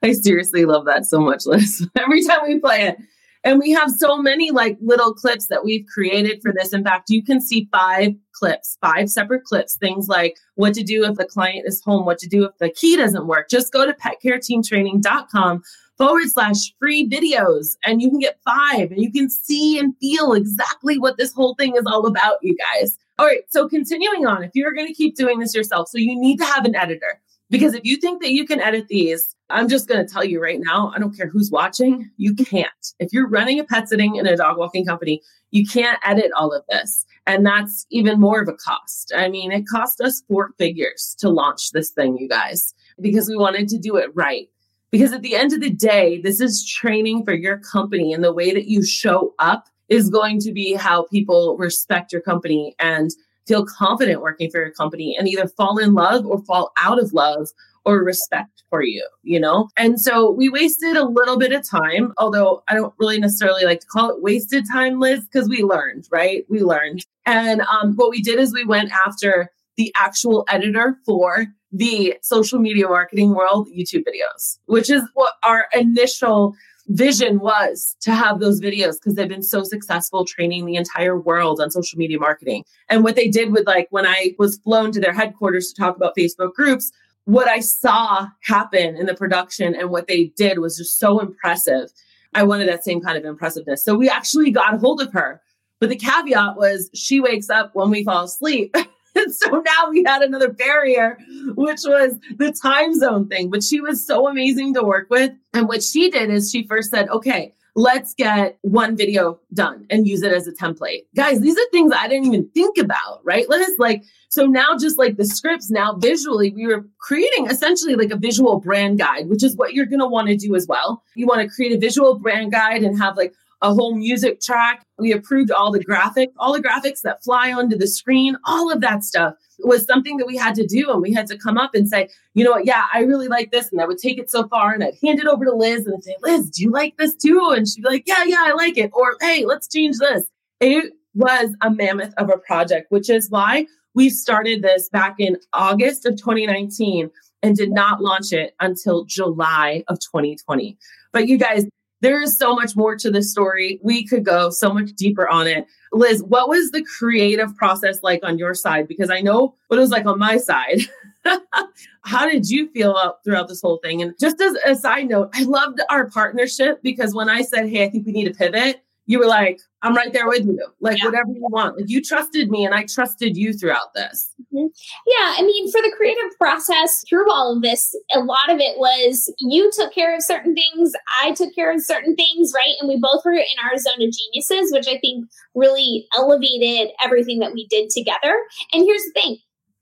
I 0.05 0.13
seriously 0.13 0.67
love 0.67 0.85
that 0.85 1.07
so 1.07 1.19
much, 1.19 1.47
Liz. 1.47 1.89
Every 1.97 2.23
time 2.23 2.41
we 2.47 2.59
play 2.59 2.89
it. 2.89 2.99
And 3.43 3.59
we 3.59 3.71
have 3.73 3.91
so 3.91 4.19
many 4.19 4.51
like 4.51 4.77
little 4.83 5.15
clips 5.15 5.47
that 5.47 5.65
we've 5.65 5.87
created 5.87 6.41
for 6.43 6.53
this. 6.53 6.75
In 6.75 6.85
fact, 6.85 7.09
you 7.09 7.23
can 7.23 7.41
see 7.41 7.69
five 7.73 8.13
clips, 8.33 8.77
five 8.83 9.09
separate 9.09 9.45
clips, 9.45 9.77
things 9.77 10.09
like 10.09 10.37
what 10.57 10.75
to 10.75 10.83
do 10.83 11.05
if 11.05 11.17
the 11.17 11.25
client 11.25 11.65
is 11.67 11.83
home, 11.83 12.05
what 12.05 12.19
to 12.19 12.29
do 12.29 12.45
if 12.45 12.57
the 12.59 12.71
key 12.71 12.97
doesn't 12.97 13.27
work. 13.27 13.49
Just 13.49 13.73
go 13.73 13.87
to 13.87 13.95
petcareteamtraining.com 13.95 15.63
forward 15.97 16.29
slash 16.29 16.75
free 16.79 17.09
videos 17.09 17.77
and 17.85 18.03
you 18.03 18.11
can 18.11 18.19
get 18.19 18.41
five 18.45 18.91
and 18.91 19.01
you 19.01 19.11
can 19.11 19.31
see 19.31 19.79
and 19.79 19.95
feel 20.01 20.35
exactly 20.35 20.99
what 20.99 21.17
this 21.17 21.33
whole 21.33 21.55
thing 21.55 21.77
is 21.77 21.85
all 21.87 22.07
about, 22.07 22.37
you 22.43 22.55
guys. 22.57 22.99
All 23.19 23.27
right. 23.27 23.43
So 23.49 23.69
continuing 23.69 24.27
on, 24.27 24.43
if 24.43 24.51
you're 24.55 24.75
going 24.75 24.89
to 24.89 24.95
keep 24.95 25.17
doing 25.17 25.39
this 25.39 25.55
yourself, 25.55 25.89
so 25.89 25.97
you 25.97 26.19
need 26.19 26.39
to 26.39 26.45
have 26.45 26.67
an 26.67 26.75
editor 26.75 27.21
because 27.51 27.75
if 27.75 27.85
you 27.85 27.97
think 27.97 28.23
that 28.23 28.33
you 28.33 28.47
can 28.47 28.61
edit 28.61 28.89
these, 28.89 29.34
I'm 29.51 29.69
just 29.69 29.89
going 29.89 30.05
to 30.05 30.11
tell 30.11 30.25
you 30.25 30.43
right 30.43 30.61
now, 30.61 30.93
I 30.95 30.99
don't 30.99 31.17
care 31.17 31.29
who's 31.29 31.51
watching, 31.51 32.11
you 32.17 32.35
can't. 32.35 32.71
If 32.99 33.13
you're 33.13 33.29
running 33.29 33.61
a 33.61 33.65
pet 33.65 33.89
sitting 33.89 34.19
and 34.19 34.27
a 34.27 34.37
dog 34.37 34.57
walking 34.57 34.87
company, 34.87 35.21
you 35.51 35.67
can't 35.67 35.99
edit 36.03 36.31
all 36.37 36.53
of 36.53 36.65
this. 36.71 37.05
And 37.27 37.45
that's 37.45 37.87
even 37.91 38.21
more 38.21 38.41
of 38.41 38.49
a 38.49 38.55
cost. 38.55 39.13
I 39.15 39.29
mean, 39.29 39.53
it 39.53 39.65
cost 39.71 40.01
us 40.01 40.23
four 40.29 40.53
figures 40.59 41.15
to 41.19 41.29
launch 41.29 41.73
this 41.73 41.91
thing, 41.91 42.17
you 42.17 42.29
guys, 42.29 42.75
because 43.01 43.29
we 43.29 43.37
wanted 43.37 43.69
to 43.69 43.79
do 43.79 43.97
it 43.97 44.11
right. 44.15 44.49
Because 44.91 45.13
at 45.13 45.23
the 45.23 45.35
end 45.35 45.53
of 45.53 45.61
the 45.61 45.71
day, 45.71 46.21
this 46.21 46.41
is 46.41 46.65
training 46.65 47.25
for 47.25 47.35
your 47.35 47.59
company, 47.59 48.13
and 48.13 48.23
the 48.23 48.33
way 48.33 48.53
that 48.53 48.67
you 48.67 48.85
show 48.85 49.35
up 49.39 49.67
is 49.89 50.09
going 50.09 50.39
to 50.41 50.53
be 50.53 50.75
how 50.75 51.05
people 51.07 51.57
respect 51.59 52.13
your 52.13 52.23
company 52.23 52.75
and 52.79 53.11
feel 53.47 53.67
confident 53.67 54.23
working 54.23 54.51
for 54.51 54.61
your 54.61 54.71
company 54.71 55.17
and 55.19 55.29
either 55.29 55.49
fall 55.49 55.79
in 55.79 55.95
love 55.95 56.25
or 56.25 56.43
fall 56.45 56.73
out 56.79 56.99
of 56.99 57.13
love 57.13 57.49
or 57.85 58.03
respect 58.03 58.63
for 58.71 58.83
you, 58.83 59.07
you 59.23 59.39
know? 59.39 59.69
And 59.77 60.01
so 60.01 60.31
we 60.31 60.49
wasted 60.49 60.97
a 60.97 61.07
little 61.07 61.39
bit 61.39 61.53
of 61.53 61.69
time, 61.69 62.13
although 62.19 62.63
I 62.69 62.75
don't 62.75 62.95
really 62.99 63.19
necessarily 63.19 63.65
like 63.65 63.81
to 63.81 63.87
call 63.87 64.11
it 64.11 64.23
wasted 64.23 64.65
time, 64.71 65.01
Liz, 65.01 65.25
because 65.25 65.49
we 65.49 65.63
learned, 65.63 66.09
right? 66.11 66.45
We 66.49 66.61
learned. 66.61 67.05
And 67.27 67.61
um, 67.63 67.95
what 67.95 68.11
we 68.11 68.23
did 68.23 68.39
is 68.39 68.53
we 68.53 68.65
went 68.65 68.91
after 69.07 69.51
the 69.77 69.93
actual 69.97 70.45
editor 70.49 70.99
for 71.05 71.47
the 71.73 72.17
social 72.23 72.59
media 72.59 72.87
marketing 72.89 73.35
world 73.35 73.69
YouTube 73.69 74.05
videos, 74.05 74.59
which 74.67 74.89
is 74.89 75.03
what 75.15 75.35
our 75.43 75.67
initial 75.75 76.55
vision 76.89 77.41
was 77.41 77.97
to 78.01 78.15
have 78.15 78.41
those 78.41 78.61
videos 78.61 78.95
because 78.95 79.15
they've 79.15 79.29
been 79.29 79.43
so 79.43 79.63
successful 79.63 80.25
training 80.25 80.67
the 80.67 80.77
entire 80.77 81.19
world 81.19 81.61
on 81.61 81.71
social 81.71 81.99
media 81.99 82.19
marketing. 82.19 82.65
And 82.89 83.03
what 83.03 83.17
they 83.17 83.29
did 83.29 83.53
with 83.53 83.67
like 83.67 83.89
when 83.91 84.07
I 84.07 84.35
was 84.39 84.59
flown 84.59 84.93
to 84.93 85.01
their 85.01 85.13
headquarters 85.13 85.73
to 85.73 85.81
talk 85.81 85.97
about 85.97 86.15
Facebook 86.17 86.53
groups, 86.53 86.93
what 87.25 87.49
I 87.49 87.61
saw 87.61 88.27
happen 88.43 88.97
in 88.97 89.07
the 89.07 89.15
production 89.15 89.75
and 89.75 89.91
what 89.91 90.09
they 90.09 90.25
did 90.37 90.59
was 90.59 90.77
just 90.77 90.99
so 90.99 91.21
impressive. 91.21 91.91
I 92.35 92.43
wanted 92.43 92.69
that 92.69 92.85
same 92.85 93.01
kind 93.01 93.17
of 93.17 93.25
impressiveness. 93.25 93.83
So 93.85 93.97
we 93.97 94.09
actually 94.09 94.51
got 94.51 94.79
hold 94.79 95.01
of 95.01 95.13
her. 95.13 95.41
But 95.81 95.89
the 95.89 95.97
caveat 95.97 96.57
was 96.57 96.91
she 96.95 97.21
wakes 97.21 97.51
up 97.51 97.71
when 97.75 97.91
we 97.91 98.05
fall 98.05 98.25
asleep. 98.25 98.75
and 99.15 99.35
so 99.35 99.51
now 99.51 99.91
we 99.91 100.03
had 100.07 100.23
another 100.23 100.53
barrier, 100.53 101.19
which 101.55 101.81
was 101.85 102.19
the 102.37 102.53
time 102.53 102.95
zone 102.95 103.29
thing. 103.29 103.51
But 103.51 103.63
she 103.63 103.81
was 103.81 104.07
so 104.07 104.29
amazing 104.29 104.75
to 104.75 104.83
work 104.83 105.09
with. 105.11 105.33
And 105.53 105.69
what 105.69 105.83
she 105.83 106.11
did 106.11 106.31
is 106.31 106.51
she 106.51 106.67
first 106.67 106.91
said, 106.91 107.09
okay, 107.09 107.55
let's 107.77 108.15
get 108.15 108.59
one 108.63 108.97
video 108.97 109.39
done 109.53 109.87
and 109.91 110.07
use 110.07 110.23
it 110.23 110.33
as 110.33 110.47
a 110.47 110.53
template. 110.53 111.05
Guys, 111.17 111.41
these 111.41 111.57
are 111.57 111.71
things 111.73 111.93
I 111.95 112.07
didn't 112.07 112.27
even 112.27 112.49
think 112.51 112.79
about, 112.79 113.21
right? 113.25 113.49
Let 113.49 113.61
us 113.63 113.73
like, 113.79 114.05
so 114.29 114.47
now 114.47 114.77
just 114.79 114.97
like 114.99 115.17
the 115.17 115.25
scripts, 115.25 115.71
now 115.71 115.95
visually, 115.95 116.53
we 116.53 116.67
were 116.67 116.87
creating 116.99 117.47
essentially 117.47 117.97
like 117.97 118.11
a 118.11 118.17
visual 118.17 118.61
brand 118.61 118.99
guide, 118.99 119.29
which 119.29 119.43
is 119.43 119.57
what 119.57 119.75
you're 119.75 119.87
going 119.87 120.01
to 120.01 120.07
want 120.07 120.29
to 120.29 120.37
do 120.37 120.55
as 120.55 120.67
well. 120.69 121.03
You 121.17 121.27
want 121.27 121.43
to 121.43 121.49
create 121.49 121.73
a 121.73 121.79
visual 121.79 122.19
brand 122.19 122.53
guide 122.53 122.83
and 122.83 122.99
have 122.99 123.17
like 123.17 123.35
a 123.63 123.73
whole 123.73 123.97
music 123.97 124.41
track. 124.41 124.83
We 124.99 125.13
approved 125.13 125.51
all 125.51 125.73
the 125.73 125.85
graphics, 125.85 126.33
all 126.39 126.53
the 126.53 126.63
graphics 126.63 127.03
that 127.03 127.23
fly 127.23 127.53
onto 127.53 127.77
the 127.77 127.87
screen, 127.87 128.37
all 128.45 128.71
of 128.71 128.81
that 128.81 129.05
stuff 129.05 129.35
was 129.61 129.87
something 129.87 130.17
that 130.17 130.27
we 130.27 130.37
had 130.37 130.55
to 130.57 130.67
do. 130.67 130.91
And 130.91 131.01
we 131.01 131.13
had 131.13 131.27
to 131.29 131.39
come 131.39 131.57
up 131.57 131.75
and 131.75 131.89
say, 131.89 132.09
you 132.35 132.45
know 132.45 132.53
what? 132.53 132.67
Yeah, 132.67 132.87
I 132.93 133.01
really 133.01 133.29
like 133.29 133.51
this. 133.51 133.71
And 133.71 133.81
I 133.81 133.87
would 133.87 133.99
take 133.99 134.19
it 134.19 134.31
so 134.31 134.49
far 134.49 134.73
and 134.73 134.83
I'd 134.83 134.97
hand 135.03 135.21
it 135.21 135.27
over 135.27 135.45
to 135.45 135.55
Liz 135.55 135.87
and 135.87 135.95
I'd 135.95 136.05
say, 136.05 136.17
Liz, 136.23 136.51
do 136.51 136.63
you 136.63 136.71
like 136.71 136.97
this 136.97 137.15
too? 137.15 137.53
And 137.57 137.69
she'd 137.69 137.83
be 137.83 137.89
like, 137.89 138.05
yeah, 138.07 138.25
yeah, 138.25 138.43
I 138.43 138.53
like 138.53 138.77
it. 138.77 138.91
Or, 138.95 139.17
hey, 139.21 139.45
let's 139.45 139.69
change 139.69 139.99
this. 139.99 140.25
It 140.61 140.93
was 141.15 141.55
a 141.61 141.71
mammoth 141.71 142.15
of 142.19 142.31
a 142.31 142.39
project, 142.39 142.91
which 142.91 143.09
is 143.09 143.31
why 143.31 143.67
we 143.95 144.11
started 144.11 144.63
this 144.63 144.89
back 144.89 145.17
in 145.19 145.37
August 145.53 146.05
of 146.05 146.17
2019 146.17 147.11
and 147.43 147.57
did 147.57 147.71
not 147.71 148.03
launch 148.03 148.33
it 148.33 148.55
until 148.61 149.05
July 149.05 149.85
of 149.89 149.99
2020. 150.01 150.77
But 151.13 151.29
you 151.29 151.39
guys, 151.39 151.67
there 152.05 152.21
is 152.21 152.37
so 152.37 152.55
much 152.55 152.77
more 152.77 152.97
to 152.97 153.11
this 153.11 153.31
story. 153.31 153.81
We 153.83 154.07
could 154.07 154.25
go 154.25 154.51
so 154.51 154.73
much 154.73 154.93
deeper 154.93 155.27
on 155.29 155.47
it. 155.47 155.67
Liz, 155.93 156.23
what 156.23 156.49
was 156.49 156.71
the 156.71 156.85
creative 156.85 157.57
process 157.57 158.03
like 158.03 158.21
on 158.23 158.39
your 158.39 158.55
side? 158.55 158.87
Because 158.87 159.11
I 159.11 159.21
know 159.21 159.55
what 159.69 159.79
it 159.79 159.81
was 159.81 159.91
like 159.91 160.05
on 160.05 160.19
my 160.19 160.37
side. 160.37 160.81
How 162.03 162.29
did 162.29 162.51
you 162.51 162.69
feel 162.73 163.17
throughout 163.25 163.49
this 163.49 163.63
whole 163.63 163.79
thing? 163.79 164.03
And 164.03 164.15
just 164.21 164.39
as 164.41 164.55
a 164.67 164.75
side 164.75 165.09
note, 165.09 165.31
I 165.33 165.45
loved 165.45 165.81
our 165.89 166.11
partnership 166.11 166.83
because 166.83 167.15
when 167.15 167.31
I 167.31 167.41
said, 167.41 167.71
Hey, 167.71 167.85
I 167.85 167.89
think 167.89 168.05
we 168.05 168.13
need 168.13 168.25
to 168.25 168.35
pivot, 168.35 168.83
you 169.07 169.19
were 169.19 169.27
like, 169.27 169.61
I'm 169.83 169.95
right 169.95 170.13
there 170.13 170.27
with 170.27 170.47
you. 170.47 170.67
Like 170.81 170.99
yeah. 170.99 171.05
whatever 171.07 171.29
you 171.29 171.47
want. 171.51 171.77
Like 171.77 171.91
you 171.91 172.03
trusted 172.03 172.51
me 172.51 172.65
and 172.65 172.75
I 172.75 172.85
trusted 172.85 173.37
you 173.37 173.53
throughout 173.53 173.93
this. 173.95 174.33
Mm-hmm. 174.53 174.67
Yeah. 175.07 175.35
I 175.39 175.43
mean, 175.43 175.71
for 175.71 175.83
the 175.83 175.93
creative 175.97 176.31
process 176.39 177.05
through 177.09 177.31
all 177.31 177.55
of 177.55 177.63
this, 177.63 177.95
a 178.15 178.21
lot 178.21 178.51
of 178.51 178.61
it 178.61 178.79
was 178.79 179.33
you 179.41 179.71
took 179.75 179.93
care 179.93 180.15
of 180.15 180.23
certain 180.23 180.55
things, 180.55 180.93
I 181.23 181.33
took 181.33 181.55
care 181.55 181.71
of 181.71 181.83
certain 181.83 182.17
things, 182.17 182.53
right? 182.55 182.75
And 182.81 182.89
we 182.89 182.99
both 182.99 183.25
were 183.25 183.33
in 183.33 183.45
our 183.63 183.77
zone 183.77 184.03
of 184.03 184.11
geniuses, 184.11 184.73
which 184.73 184.89
I 184.89 184.99
think 184.99 185.27
really 185.55 186.07
elevated 186.17 186.93
everything 187.03 187.41
that 187.41 187.53
we 187.53 187.67
did 187.67 187.91
together. 187.91 188.35
And 188.73 188.85
here's 188.85 189.03
the 189.03 189.13
thing 189.15 189.37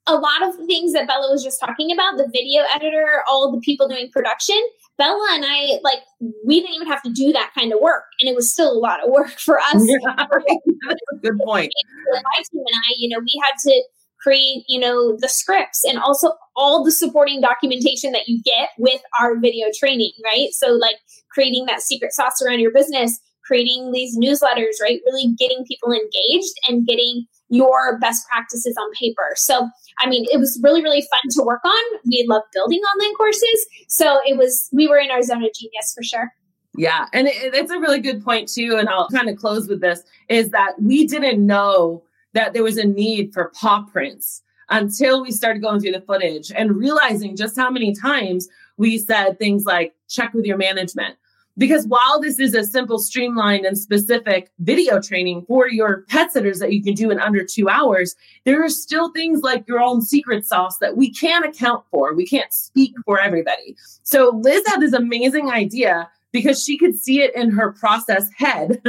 a 0.08 0.14
lot 0.14 0.42
of 0.42 0.56
the 0.56 0.66
things 0.66 0.92
that 0.92 1.06
Bella 1.06 1.30
was 1.30 1.44
just 1.44 1.60
talking 1.60 1.92
about, 1.92 2.16
the 2.16 2.28
video 2.32 2.62
editor, 2.74 3.22
all 3.30 3.50
the 3.52 3.60
people 3.60 3.86
doing 3.86 4.10
production, 4.10 4.60
Bella 4.98 5.28
and 5.32 5.44
I, 5.46 5.78
like, 5.82 6.00
we 6.46 6.60
didn't 6.60 6.76
even 6.76 6.86
have 6.86 7.02
to 7.02 7.10
do 7.10 7.32
that 7.32 7.52
kind 7.58 7.72
of 7.72 7.80
work. 7.80 8.04
And 8.20 8.28
it 8.28 8.36
was 8.36 8.52
still 8.52 8.70
a 8.70 8.78
lot 8.78 9.02
of 9.02 9.10
work 9.10 9.38
for 9.38 9.58
us. 9.58 9.74
Yeah, 9.76 9.96
that's 10.16 11.00
a 11.12 11.16
good 11.22 11.38
point. 11.44 11.72
My 12.12 12.42
team 12.52 12.62
and 12.66 12.76
I, 12.76 12.94
you 12.98 13.08
know, 13.08 13.20
we 13.20 13.40
had 13.42 13.58
to 13.70 13.84
create, 14.22 14.64
you 14.68 14.78
know, 14.78 15.16
the 15.18 15.28
scripts 15.28 15.82
and 15.84 15.98
also 15.98 16.32
all 16.54 16.84
the 16.84 16.92
supporting 16.92 17.40
documentation 17.40 18.12
that 18.12 18.28
you 18.28 18.40
get 18.44 18.70
with 18.78 19.00
our 19.20 19.38
video 19.40 19.66
training, 19.76 20.12
right? 20.24 20.50
So, 20.52 20.68
like, 20.68 20.96
creating 21.30 21.66
that 21.66 21.82
secret 21.82 22.12
sauce 22.12 22.40
around 22.40 22.60
your 22.60 22.72
business, 22.72 23.18
creating 23.44 23.90
these 23.92 24.16
newsletters, 24.16 24.80
right? 24.80 25.00
Really 25.06 25.34
getting 25.38 25.64
people 25.66 25.92
engaged 25.92 26.54
and 26.68 26.86
getting 26.86 27.26
your 27.52 27.98
best 27.98 28.26
practices 28.28 28.74
on 28.80 28.90
paper. 28.98 29.34
So, 29.34 29.68
I 29.98 30.08
mean, 30.08 30.24
it 30.32 30.38
was 30.38 30.58
really, 30.62 30.82
really 30.82 31.02
fun 31.02 31.30
to 31.32 31.42
work 31.42 31.60
on. 31.64 32.00
We 32.06 32.24
love 32.26 32.42
building 32.54 32.80
online 32.80 33.14
courses. 33.14 33.66
So 33.88 34.20
it 34.26 34.38
was, 34.38 34.70
we 34.72 34.88
were 34.88 34.96
in 34.96 35.10
our 35.10 35.22
zone 35.22 35.44
of 35.44 35.52
genius 35.52 35.92
for 35.94 36.02
sure. 36.02 36.32
Yeah. 36.78 37.08
And 37.12 37.28
it, 37.28 37.52
it's 37.52 37.70
a 37.70 37.78
really 37.78 38.00
good 38.00 38.24
point, 38.24 38.48
too. 38.48 38.76
And 38.78 38.88
I'll 38.88 39.10
kind 39.10 39.28
of 39.28 39.36
close 39.36 39.68
with 39.68 39.82
this 39.82 40.02
is 40.30 40.48
that 40.50 40.80
we 40.80 41.06
didn't 41.06 41.44
know 41.44 42.02
that 42.32 42.54
there 42.54 42.62
was 42.62 42.78
a 42.78 42.86
need 42.86 43.34
for 43.34 43.52
paw 43.54 43.82
prints 43.82 44.42
until 44.70 45.20
we 45.20 45.30
started 45.30 45.60
going 45.60 45.78
through 45.78 45.92
the 45.92 46.00
footage 46.00 46.50
and 46.56 46.74
realizing 46.74 47.36
just 47.36 47.58
how 47.58 47.68
many 47.68 47.94
times 47.94 48.48
we 48.78 48.96
said 48.96 49.38
things 49.38 49.66
like 49.66 49.92
check 50.08 50.32
with 50.32 50.46
your 50.46 50.56
management 50.56 51.16
because 51.58 51.86
while 51.86 52.20
this 52.20 52.38
is 52.38 52.54
a 52.54 52.64
simple, 52.64 52.98
streamlined, 52.98 53.64
and 53.64 53.76
specific 53.76 54.50
video 54.60 55.00
training 55.00 55.44
for 55.46 55.68
your 55.68 56.02
pet 56.08 56.32
sitters 56.32 56.58
that 56.60 56.72
you 56.72 56.82
can 56.82 56.94
do 56.94 57.10
in 57.10 57.20
under 57.20 57.44
two 57.44 57.68
hours, 57.68 58.16
there 58.44 58.64
are 58.64 58.68
still 58.68 59.10
things 59.12 59.42
like 59.42 59.66
your 59.68 59.80
own 59.80 60.00
secret 60.02 60.46
sauce 60.46 60.78
that 60.78 60.96
we 60.96 61.12
can't 61.12 61.44
account 61.44 61.84
for. 61.90 62.14
We 62.14 62.26
can't 62.26 62.52
speak 62.52 62.94
for 63.04 63.20
everybody. 63.20 63.76
So 64.02 64.40
Liz 64.42 64.62
had 64.66 64.80
this 64.80 64.94
amazing 64.94 65.50
idea 65.50 66.08
because 66.32 66.62
she 66.62 66.78
could 66.78 66.96
see 66.96 67.20
it 67.20 67.34
in 67.34 67.50
her 67.50 67.72
process 67.72 68.30
head. 68.36 68.80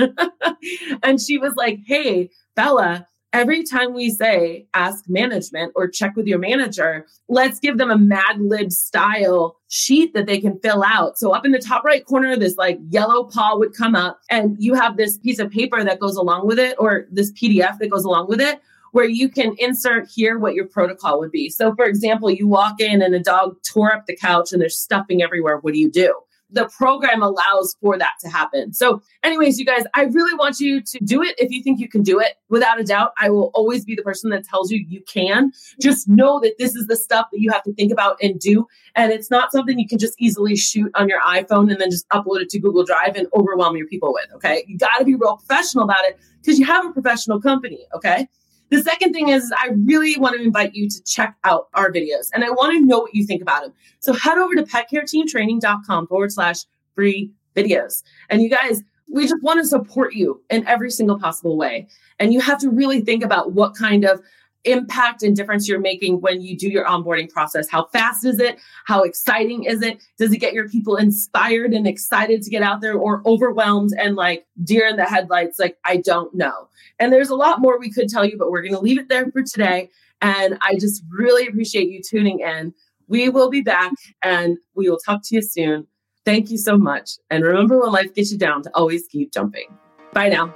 and 1.04 1.20
she 1.20 1.38
was 1.38 1.56
like, 1.56 1.80
hey, 1.86 2.30
Bella, 2.56 3.06
every 3.34 3.64
time 3.64 3.94
we 3.94 4.12
say 4.12 4.68
ask 4.74 5.10
management 5.10 5.74
or 5.76 5.88
check 5.88 6.16
with 6.16 6.28
your 6.28 6.40
manager, 6.40 7.06
let's 7.28 7.60
give 7.60 7.78
them 7.78 7.92
a 7.92 7.98
Mad 7.98 8.40
Lib 8.40 8.72
style 8.72 9.58
sheet 9.68 10.14
that 10.14 10.28
they 10.28 10.40
can 10.40 10.60
fill 10.60 10.84
out. 10.84 11.18
So 11.18 11.32
up 11.32 11.46
in 11.46 11.52
the 11.52 11.60
top 11.60 11.84
right 11.84 12.06
corner, 12.06 12.38
this 12.38 12.56
like 12.56 12.80
yellow 12.90 13.26
paw 13.26 13.58
would 13.58 13.76
come 13.76 13.96
up 13.96 14.22
and 14.30 14.56
you 14.60 14.76
have 14.76 14.96
this 14.96 15.18
piece 15.18 15.40
of 15.40 15.52
paper 15.52 15.84
that 15.84 16.00
goes 16.00 16.16
along 16.16 16.48
with 16.48 16.60
it 16.60 16.76
or 16.78 17.08
this 17.12 17.32
PDF 17.34 17.80
that 17.80 17.90
goes 17.90 18.06
along 18.06 18.30
with 18.30 18.40
it 18.40 18.62
where 18.92 19.06
you 19.06 19.28
can 19.28 19.56
insert 19.58 20.08
here 20.08 20.38
what 20.38 20.54
your 20.54 20.68
protocol 20.68 21.20
would 21.20 21.32
be. 21.32 21.50
So 21.50 21.74
for 21.74 21.86
example, 21.86 22.30
you 22.30 22.48
walk 22.48 22.80
in 22.80 23.02
and 23.02 23.16
a 23.16 23.20
dog 23.20 23.58
tore 23.64 23.92
up 23.92 24.06
the 24.06 24.16
couch 24.16 24.54
and 24.54 24.62
there's 24.62 24.78
stuffing 24.78 25.24
everywhere. 25.24 25.58
What 25.58 25.74
do 25.74 25.80
you 25.80 25.90
do? 25.90 26.14
The 26.54 26.70
program 26.78 27.22
allows 27.22 27.76
for 27.82 27.98
that 27.98 28.14
to 28.22 28.30
happen. 28.30 28.74
So, 28.74 29.02
anyways, 29.24 29.60
you 29.60 29.66
guys, 29.66 29.84
I 29.96 30.04
really 30.04 30.36
want 30.36 30.60
you 30.60 30.82
to 30.82 31.00
do 31.04 31.22
it 31.22 31.36
if 31.38 31.52
you 31.52 31.62
think 31.64 31.80
you 31.80 31.90
can 31.90 32.04
do 32.04 32.20
it. 32.20 32.34
Without 32.50 32.80
a 32.80 32.84
doubt, 32.84 33.12
I 33.18 33.30
will 33.30 33.52
always 33.54 33.84
be 33.84 33.96
the 33.96 34.04
person 34.04 34.30
that 34.30 34.46
tells 34.46 34.72
you 34.72 34.86
you 34.88 35.02
can. 35.08 35.52
Just 35.82 36.08
know 36.08 36.40
that 36.42 36.56
this 36.60 36.76
is 36.76 36.88
the 36.88 36.96
stuff 36.96 37.28
that 37.32 37.40
you 37.40 37.52
have 37.52 37.64
to 37.64 37.74
think 37.74 37.92
about 37.92 38.18
and 38.22 38.40
do. 38.40 38.68
And 38.96 39.12
it's 39.12 39.32
not 39.32 39.52
something 39.52 39.80
you 39.80 39.88
can 39.88 39.98
just 39.98 40.14
easily 40.20 40.56
shoot 40.56 40.92
on 40.96 41.10
your 41.10 41.22
iPhone 41.22 41.72
and 41.72 41.82
then 41.82 41.90
just 41.90 42.08
upload 42.10 42.42
it 42.42 42.50
to 42.50 42.60
Google 42.60 42.84
Drive 42.84 43.16
and 43.16 43.28
overwhelm 43.36 43.76
your 43.76 43.88
people 43.88 44.14
with. 44.14 44.28
Okay. 44.36 44.64
You 44.68 44.78
got 44.78 44.98
to 45.00 45.06
be 45.06 45.16
real 45.16 45.38
professional 45.38 45.84
about 45.84 46.06
it 46.06 46.20
because 46.42 46.60
you 46.60 46.66
have 46.66 46.86
a 46.86 46.92
professional 46.92 47.42
company. 47.42 47.88
Okay. 47.96 48.28
The 48.74 48.82
second 48.82 49.14
thing 49.14 49.30
is, 49.30 49.54
I 49.56 49.70
really 49.86 50.18
want 50.18 50.36
to 50.36 50.44
invite 50.44 50.74
you 50.74 50.90
to 50.90 51.04
check 51.04 51.36
out 51.44 51.68
our 51.76 51.92
videos 51.92 52.30
and 52.34 52.44
I 52.44 52.50
want 52.50 52.74
to 52.74 52.84
know 52.84 52.98
what 52.98 53.14
you 53.14 53.24
think 53.24 53.40
about 53.40 53.62
them. 53.62 53.74
So 54.00 54.14
head 54.14 54.40
over 54.40 54.56
to 54.56 54.64
petcareteamtraining.com 54.64 56.08
forward 56.08 56.32
slash 56.32 56.62
free 56.96 57.32
videos. 57.56 58.02
And 58.32 58.42
you 58.42 58.50
guys, 58.50 58.82
we 59.12 59.28
just 59.28 59.44
want 59.44 59.60
to 59.60 59.68
support 59.68 60.16
you 60.16 60.42
in 60.50 60.66
every 60.68 60.90
single 60.90 61.20
possible 61.20 61.56
way. 61.56 61.88
And 62.18 62.34
you 62.34 62.42
have 62.42 62.58
to 62.62 62.70
really 62.72 63.02
think 63.02 63.24
about 63.24 63.52
what 63.52 63.76
kind 63.76 64.06
of 64.06 64.22
impact 64.66 65.24
and 65.24 65.36
difference 65.36 65.68
you're 65.68 65.80
making 65.80 66.22
when 66.22 66.42
you 66.42 66.58
do 66.58 66.70
your 66.70 66.86
onboarding 66.86 67.30
process. 67.30 67.70
How 67.70 67.86
fast 67.86 68.26
is 68.26 68.40
it? 68.40 68.60
How 68.86 69.04
exciting 69.04 69.64
is 69.64 69.82
it? 69.82 70.02
Does 70.18 70.32
it 70.32 70.38
get 70.38 70.54
your 70.54 70.70
people 70.70 70.96
inspired 70.96 71.74
and 71.74 71.88
excited 71.88 72.42
to 72.42 72.50
get 72.50 72.64
out 72.64 72.82
there 72.82 72.96
or 72.96 73.22
overwhelmed 73.26 73.92
and 74.00 74.16
like 74.16 74.46
deer 74.64 74.88
in 74.88 74.96
the 74.96 75.06
headlights? 75.06 75.60
Like, 75.60 75.78
I 75.86 75.98
don't 75.98 76.34
know. 76.34 76.70
And 77.00 77.12
there's 77.12 77.30
a 77.30 77.36
lot 77.36 77.60
more 77.60 77.80
we 77.80 77.92
could 77.92 78.10
tell 78.10 78.26
you, 78.26 78.38
but 78.38 78.52
we're 78.52 78.62
going 78.62 78.74
to 78.74 78.80
leave 78.80 79.00
it 79.00 79.10
there 79.10 79.30
for 79.32 79.44
today. 79.44 79.90
And 80.22 80.58
I 80.62 80.76
just 80.76 81.04
really 81.12 81.48
appreciate 81.48 81.90
you 81.90 82.02
tuning 82.02 82.40
in. 82.40 82.74
We 83.08 83.30
will 83.30 83.50
be 83.50 83.62
back 83.62 83.92
and 84.22 84.58
we 84.76 84.90
will 84.90 85.00
talk 85.00 85.22
to 85.26 85.36
you 85.36 85.42
soon. 85.42 85.88
Thank 86.26 86.50
you 86.50 86.58
so 86.58 86.78
much. 86.78 87.12
And 87.30 87.44
remember 87.44 87.80
when 87.80 87.92
life 87.92 88.14
gets 88.14 88.32
you 88.32 88.38
down 88.38 88.64
to 88.64 88.72
always 88.74 89.06
keep 89.08 89.34
jumping. 89.34 89.78
Bye 90.14 90.30
now. 90.30 90.56